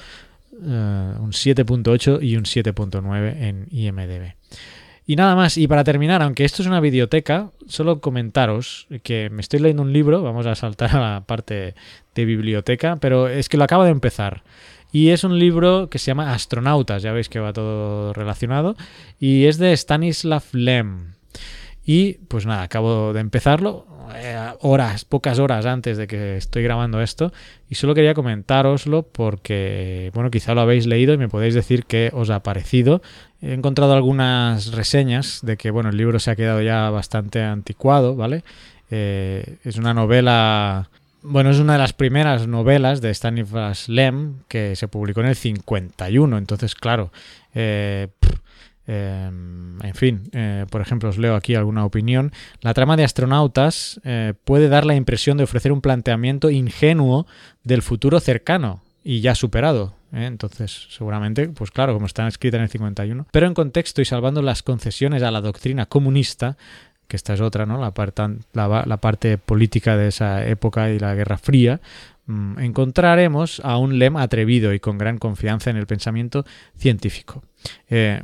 eh, 0.53 1.15
un 1.19 1.33
7.8 1.33 2.23
y 2.23 2.37
un 2.37 2.45
7.9 2.45 3.37
en 3.43 3.67
IMDB. 3.71 4.35
Y 5.09 5.17
nada 5.17 5.35
más, 5.35 5.57
y 5.57 5.67
para 5.67 5.85
terminar, 5.85 6.21
aunque 6.23 6.45
esto 6.45 6.61
es 6.61 6.69
una 6.69 6.81
biblioteca, 6.81 7.51
solo 7.67 8.03
comentaros 8.03 8.87
que 9.03 9.31
me 9.31 9.41
estoy 9.41 9.59
leyendo 9.59 9.83
un 9.83 9.95
libro, 9.95 10.23
vamos 10.23 10.45
a 10.45 10.55
saltar 10.55 10.95
a 10.95 11.01
la 11.01 11.21
parte 11.23 11.75
de 12.15 12.25
biblioteca, 12.27 12.97
pero 12.97 13.27
es 13.27 13.49
que 13.49 13.57
lo 13.57 13.65
acabo 13.65 13.85
de 13.85 13.91
empezar. 13.91 14.43
Y 14.93 15.09
es 15.09 15.25
un 15.25 15.39
libro 15.39 15.89
que 15.89 15.99
se 15.99 16.09
llama 16.09 16.35
Astronautas, 16.35 17.03
ya 17.03 17.13
veis 17.13 17.31
que 17.31 17.41
va 17.41 17.55
todo 17.55 18.13
relacionado, 18.13 18.77
y 19.19 19.47
es 19.47 19.57
de 19.57 19.73
Stanislav 19.73 20.45
Lem. 20.53 21.15
Y 21.87 22.19
pues 22.29 22.45
nada, 22.45 22.65
acabo 22.65 23.15
de 23.15 23.21
empezarlo, 23.21 23.87
eh, 24.15 24.39
horas, 24.61 25.07
pocas 25.07 25.39
horas 25.39 25.65
antes 25.65 25.97
de 25.97 26.07
que 26.07 26.37
estoy 26.37 26.63
grabando 26.63 27.01
esto, 27.01 27.33
y 27.71 27.77
solo 27.77 27.95
quería 27.95 28.13
comentároslo 28.13 29.05
porque, 29.05 30.11
bueno, 30.13 30.31
quizá 30.31 30.55
lo 30.55 30.61
habéis 30.61 30.87
leído 30.87 31.15
y 31.15 31.17
me 31.17 31.31
podéis 31.31 31.55
decir 31.55 31.87
qué 31.87 32.11
os 32.13 32.29
ha 32.29 32.43
parecido. 32.43 33.01
He 33.41 33.53
encontrado 33.53 33.95
algunas 33.95 34.73
reseñas 34.73 35.41
de 35.43 35.57
que, 35.57 35.71
bueno, 35.71 35.91
el 35.91 35.97
libro 35.97 36.19
se 36.19 36.31
ha 36.31 36.37
quedado 36.37 36.61
ya 36.63 36.91
bastante 36.91 37.43
anticuado, 37.43 38.17
¿vale? 38.17 38.43
Eh, 38.91 39.59
es 39.65 39.77
una 39.77 39.95
novela 39.95 40.91
bueno, 41.21 41.51
es 41.51 41.59
una 41.59 41.75
de 41.75 41.81
las 41.81 41.93
primeras 41.93 42.47
novelas 42.47 43.01
de 43.01 43.13
Stanislas 43.13 43.89
Lem 43.89 44.37
que 44.49 44.77
se 44.77 44.89
publicó 44.89 45.21
en 45.21 45.27
el 45.27 45.37
51. 45.37 46.39
Entonces, 46.39 46.75
claro, 46.75 47.13
eh, 47.55 48.09
Em, 48.89 49.79
en 49.85 49.95
fin, 49.95 50.31
eh, 50.33 50.65
por 50.71 50.81
ejemplo, 50.81 51.11
os 51.11 51.19
leo 51.19 51.37
aquí 51.37 51.55
alguna 51.55 51.85
opinión. 51.85 52.33
La 52.63 52.73
trama 52.73 52.97
de 52.97 53.05
astronautas 53.05 54.01
eh, 54.03 54.33
puede 54.45 54.71
dar 54.71 54.87
la 54.87 54.95
impresión 54.95 55.37
de 55.37 55.45
ofrecer 55.45 55.73
un 55.73 55.83
planteamiento 55.83 56.49
ingenuo 56.49 57.27
del 57.65 57.83
futuro 57.83 58.19
cercano 58.19 58.83
y 59.09 59.23
ya 59.23 59.35
superado. 59.35 59.95
¿eh? 60.13 60.27
Entonces, 60.27 60.87
seguramente, 60.91 61.49
pues 61.49 61.71
claro, 61.71 61.95
como 61.95 62.05
está 62.05 62.29
escrita 62.29 62.59
en 62.59 62.65
el 62.65 62.69
51. 62.69 63.27
Pero 63.33 63.47
en 63.47 63.55
contexto 63.55 64.03
y 64.03 64.05
salvando 64.05 64.43
las 64.43 64.63
concesiones 64.63 65.23
a 65.23 65.31
la 65.31 65.41
doctrina 65.41 65.87
comunista, 65.87 66.59
que 67.07 67.17
esta 67.17 67.33
es 67.33 67.41
otra, 67.41 67.65
¿no? 67.65 67.81
La 67.81 67.93
parte, 67.93 68.23
la 68.53 68.97
parte 68.99 69.39
política 69.39 69.97
de 69.97 70.09
esa 70.09 70.47
época 70.47 70.91
y 70.91 70.99
la 70.99 71.15
Guerra 71.15 71.39
Fría, 71.39 71.81
mm, 72.27 72.59
encontraremos 72.59 73.63
a 73.65 73.79
un 73.79 73.99
Lem 73.99 74.19
atrevido 74.19 74.75
y 74.75 74.79
con 74.79 74.99
gran 74.99 75.17
confianza 75.17 75.71
en 75.71 75.79
el 75.79 75.87
pensamiento 75.87 76.45
científico. 76.77 77.43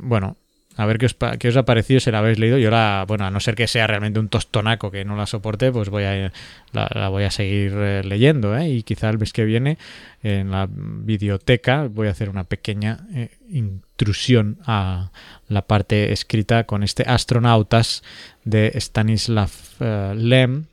bueno, 0.03 0.37
a 0.75 0.85
ver 0.85 0.97
qué 0.97 1.05
os, 1.05 1.15
qué 1.39 1.47
os 1.47 1.57
ha 1.57 1.63
parecido 1.63 1.99
si 1.99 2.11
la 2.11 2.19
habéis 2.19 2.39
leído. 2.39 2.57
Yo 2.57 2.69
la, 2.69 3.05
bueno, 3.07 3.25
a 3.25 3.31
no 3.31 3.39
ser 3.39 3.55
que 3.55 3.67
sea 3.67 3.87
realmente 3.87 4.19
un 4.19 4.29
tostonaco 4.29 4.91
que 4.91 5.05
no 5.05 5.15
la 5.15 5.25
soporte, 5.25 5.71
pues 5.71 5.89
voy 5.89 6.03
a, 6.03 6.31
la, 6.73 7.09
voy 7.09 7.23
a 7.23 7.31
seguir 7.31 7.73
eh, 7.75 8.01
leyendo. 8.03 8.57
¿eh? 8.57 8.69
Y 8.69 8.83
quizá 8.83 9.09
el 9.09 9.17
mes 9.17 9.33
que 9.33 9.45
viene 9.45 9.77
en 10.23 10.51
la 10.51 10.67
biblioteca 10.69 11.87
voy 11.89 12.07
a 12.07 12.11
hacer 12.11 12.29
una 12.29 12.43
pequeña 12.43 13.07
eh, 13.13 13.29
intrusión 13.49 14.57
a 14.65 15.11
la 15.47 15.61
parte 15.61 16.11
escrita 16.11 16.65
con 16.65 16.83
este 16.83 17.03
Astronautas 17.07 18.03
de 18.43 18.71
Stanislav 18.75 19.51
Lem 20.15 20.65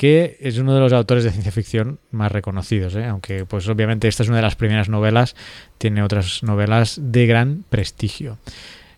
que 0.00 0.38
es 0.40 0.56
uno 0.56 0.72
de 0.72 0.80
los 0.80 0.94
autores 0.94 1.24
de 1.24 1.30
ciencia 1.30 1.52
ficción 1.52 1.98
más 2.10 2.32
reconocidos, 2.32 2.96
aunque 2.96 3.44
pues 3.44 3.68
obviamente 3.68 4.08
esta 4.08 4.22
es 4.22 4.30
una 4.30 4.38
de 4.38 4.44
las 4.44 4.56
primeras 4.56 4.88
novelas, 4.88 5.36
tiene 5.76 6.02
otras 6.02 6.42
novelas 6.42 6.98
de 7.02 7.26
gran 7.26 7.64
prestigio. 7.68 8.38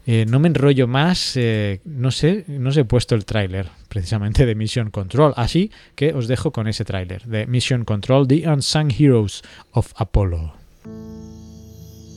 Eh, 0.05 0.27
no 0.29 0.41
me 0.41 0.49
enrollo 0.49 0.89
más, 0.89 1.37
eh, 1.37 1.81
no 1.85 2.11
sé, 2.11 2.45
no 2.49 2.73
se 2.73 2.81
he 2.81 2.85
puesto 2.85 3.15
el 3.15 3.25
tráiler 3.25 3.69
precisamente 3.89 4.47
de 4.47 4.57
Mission 4.57 4.91
Control, 4.91 5.33
así 5.37 5.71
que 5.95 6.13
os 6.13 6.27
dejo 6.27 6.51
con 6.51 6.67
ese 6.67 6.85
tráiler 6.85 7.25
de 7.25 7.47
Mission 7.47 7.85
Control, 7.85 8.27
The 8.27 8.49
Unsung 8.49 8.91
Heroes 8.91 9.43
of 9.73 9.93
Apollo. 9.97 10.55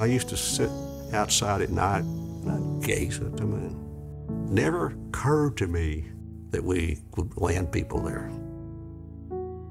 I 0.02 0.08
used 0.08 0.30
to 0.30 0.36
sit 0.36 0.70
outside 1.14 1.62
at 1.62 1.70
night 1.70 2.04
and 2.04 2.52
I'd 2.52 2.88
gaze 2.88 3.22
at 3.22 3.38
the 3.38 3.46
moon. 3.46 3.76
Never 4.50 4.94
occurred 5.10 5.56
to 5.58 5.68
me 5.68 6.06
that 6.52 6.64
we 6.64 7.00
would 7.16 7.38
land 7.38 7.72
people 7.72 8.00
there. 8.00 8.32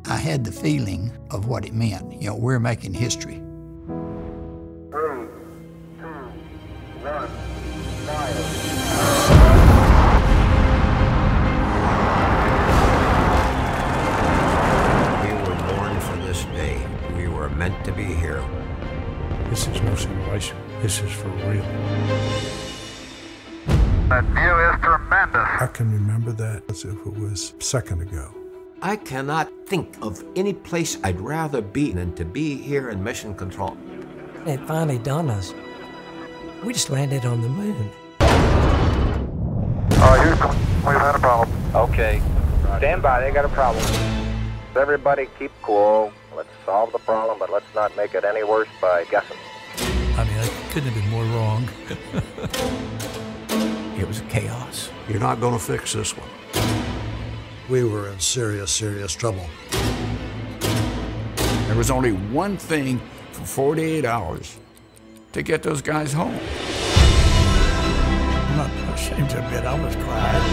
I 0.07 0.17
had 0.17 0.45
the 0.45 0.53
feeling 0.53 1.11
of 1.31 1.47
what 1.47 1.65
it 1.65 1.75
meant. 1.75 2.13
You 2.23 2.29
know, 2.29 2.37
we're 2.37 2.61
making 2.61 2.95
history. 2.95 3.44
Second 27.75 28.03
ago. 28.03 28.33
I 28.83 28.95
cannot 28.95 29.51
think 29.67 29.97
of 30.01 30.23
any 30.37 30.53
place 30.53 30.97
I'd 31.03 31.21
rather 31.21 31.61
be 31.61 31.91
than 31.91 32.15
to 32.15 32.25
be 32.25 32.55
here 32.55 32.91
in 32.91 33.03
Mission 33.03 33.35
Control. 33.35 33.77
It 34.47 34.61
finally 34.61 34.99
dawned 34.99 35.33
us. 35.33 35.53
We 36.63 36.73
just 36.73 36.89
landed 36.91 37.25
on 37.25 37.41
the 37.41 37.49
moon. 37.49 37.91
Uh, 39.91 40.23
Houston, 40.23 40.51
we've 40.87 41.03
had 41.03 41.17
a 41.17 41.19
problem. 41.19 41.51
Okay. 41.75 42.23
Stand 42.79 43.03
by, 43.03 43.21
they 43.21 43.33
got 43.33 43.45
a 43.45 43.49
problem. 43.49 43.85
Everybody 44.77 45.27
keep 45.37 45.51
cool. 45.61 46.13
Let's 46.37 46.55
solve 46.65 46.93
the 46.93 47.01
problem, 47.01 47.41
but 47.41 47.51
let's 47.51 47.75
not 47.75 47.97
make 47.97 48.15
it 48.15 48.23
any 48.23 48.45
worse 48.45 48.69
by 48.81 49.05
guessing. 49.11 49.37
I 50.17 50.23
mean, 50.23 50.39
I 50.39 50.49
couldn't 50.71 50.93
have 50.93 51.03
been 51.03 51.11
more 51.11 51.25
wrong. 51.25 51.69
it 53.99 54.07
was 54.07 54.21
chaos. 54.29 54.91
You're 55.09 55.19
not 55.19 55.41
going 55.41 55.55
to 55.55 55.59
fix 55.59 55.93
this 55.95 56.17
one. 56.17 56.29
We 57.75 57.83
were 57.83 58.09
in 58.09 58.21
serious, 58.21 58.71
serious 58.71 59.13
trouble. 59.17 59.45
There 61.67 61.75
was 61.77 61.91
only 61.91 62.13
one 62.13 62.57
thing 62.57 63.01
for 63.33 63.45
48 63.45 64.05
hours 64.05 64.57
to 65.33 65.43
get 65.43 65.65
those 65.65 65.83
guys 65.83 66.13
home. 66.13 66.39
I'm 68.49 68.57
not 68.57 68.71
ashamed 68.95 69.29
to 69.31 69.45
admit 69.45 69.65
I 69.65 69.75
was 69.75 69.97
crying. 69.97 70.45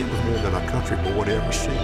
It 0.00 0.10
was 0.10 0.24
more 0.24 0.38
than 0.42 0.52
a 0.52 0.68
country 0.68 0.96
boy 0.96 1.30
ever 1.30 1.52
seen. 1.52 1.78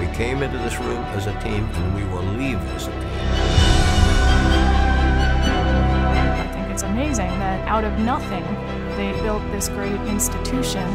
We 0.00 0.08
came 0.16 0.42
into 0.42 0.58
this 0.58 0.76
room 0.80 1.04
as 1.14 1.28
a 1.28 1.40
team, 1.42 1.64
and 1.64 1.94
we 1.94 2.02
will 2.12 2.24
leave 2.24 2.58
as 2.74 2.88
a 2.88 2.90
team. 2.90 3.08
I 6.42 6.50
think 6.52 6.70
it's 6.70 6.82
amazing 6.82 7.28
that 7.38 7.68
out 7.68 7.84
of 7.84 7.96
nothing, 8.00 8.42
they 8.96 9.12
built 9.20 9.42
this 9.52 9.68
great 9.68 10.00
institution. 10.08 10.90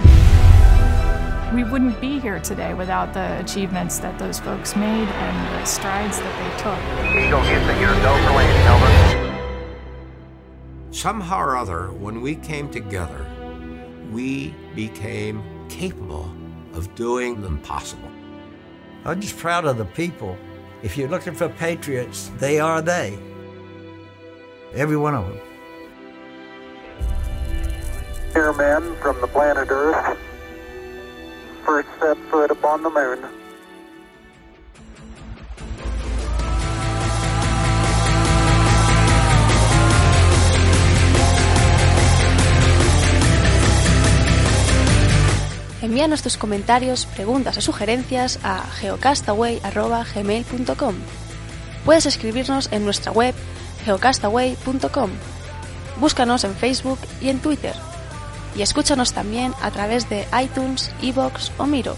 We 1.54 1.64
wouldn't 1.64 2.02
be 2.02 2.20
here 2.20 2.40
today 2.40 2.74
without 2.74 3.14
the 3.14 3.40
achievements 3.40 4.00
that 4.00 4.18
those 4.18 4.40
folks 4.40 4.76
made 4.76 5.08
and 5.08 5.62
the 5.62 5.66
strides 5.66 6.18
that 6.18 6.36
they 6.40 6.50
took. 6.64 6.80
Eagle 7.26 7.42
Houston, 7.42 7.80
you're 7.80 7.94
go 8.02 8.16
for 8.26 8.32
landing, 8.32 8.68
over. 8.68 9.32
Somehow 10.92 11.42
or 11.42 11.58
other, 11.58 11.92
when 11.92 12.22
we 12.22 12.36
came 12.36 12.72
together, 12.72 13.26
we 14.12 14.56
became 14.76 15.44
capable 15.70 16.32
of 16.74 16.94
doing 16.96 17.40
the 17.42 17.48
impossible. 17.48 18.10
I'm 19.06 19.22
just 19.22 19.38
proud 19.38 19.66
of 19.66 19.78
the 19.78 19.86
people. 19.86 20.38
If 20.82 20.98
you're 20.98 21.10
looking 21.10 21.36
for 21.36 21.50
patriots, 21.50 22.32
they 22.38 22.60
are 22.60 22.82
they. 22.82 23.20
Every 24.74 24.98
one 24.98 25.16
of 25.16 25.28
them. 25.28 25.51
Here, 28.34 28.54
men 28.54 28.96
from 29.02 29.20
the 29.20 29.28
planet 29.28 29.70
Earth. 29.70 30.18
First 31.66 31.90
set 32.00 32.16
foot 32.30 32.52
upon 32.52 32.84
the 32.84 32.90
moon. 32.90 33.20
Envíanos 45.82 46.22
tus 46.22 46.38
comentarios, 46.38 47.06
preguntas 47.06 47.58
o 47.58 47.62
sugerencias 47.62 48.40
a 48.44 48.64
geocastaway.gmail.com 48.80 50.96
Puedes 51.86 52.06
escribirnos 52.06 52.72
en 52.72 52.86
nuestra 52.86 53.12
web 53.12 53.34
geocastaway.com. 53.86 55.10
Búscanos 56.00 56.44
en 56.44 56.56
Facebook 56.56 57.00
y 57.20 57.30
en 57.30 57.40
Twitter. 57.40 57.74
Y 58.56 58.62
escúchanos 58.62 59.14
también 59.14 59.54
a 59.62 59.72
través 59.72 60.10
de 60.10 60.28
iTunes, 60.42 60.92
Evox 61.02 61.52
o 61.58 61.66
Miro. 61.66 61.96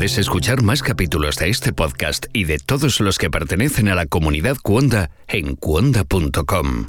Puedes 0.00 0.16
escuchar 0.16 0.62
más 0.62 0.82
capítulos 0.82 1.36
de 1.36 1.50
este 1.50 1.74
podcast 1.74 2.24
y 2.32 2.44
de 2.44 2.58
todos 2.58 3.00
los 3.00 3.18
que 3.18 3.28
pertenecen 3.28 3.88
a 3.88 3.94
la 3.94 4.06
comunidad 4.06 4.56
Cuonda 4.62 5.10
en 5.28 5.56
cuonda.com. 5.56 6.86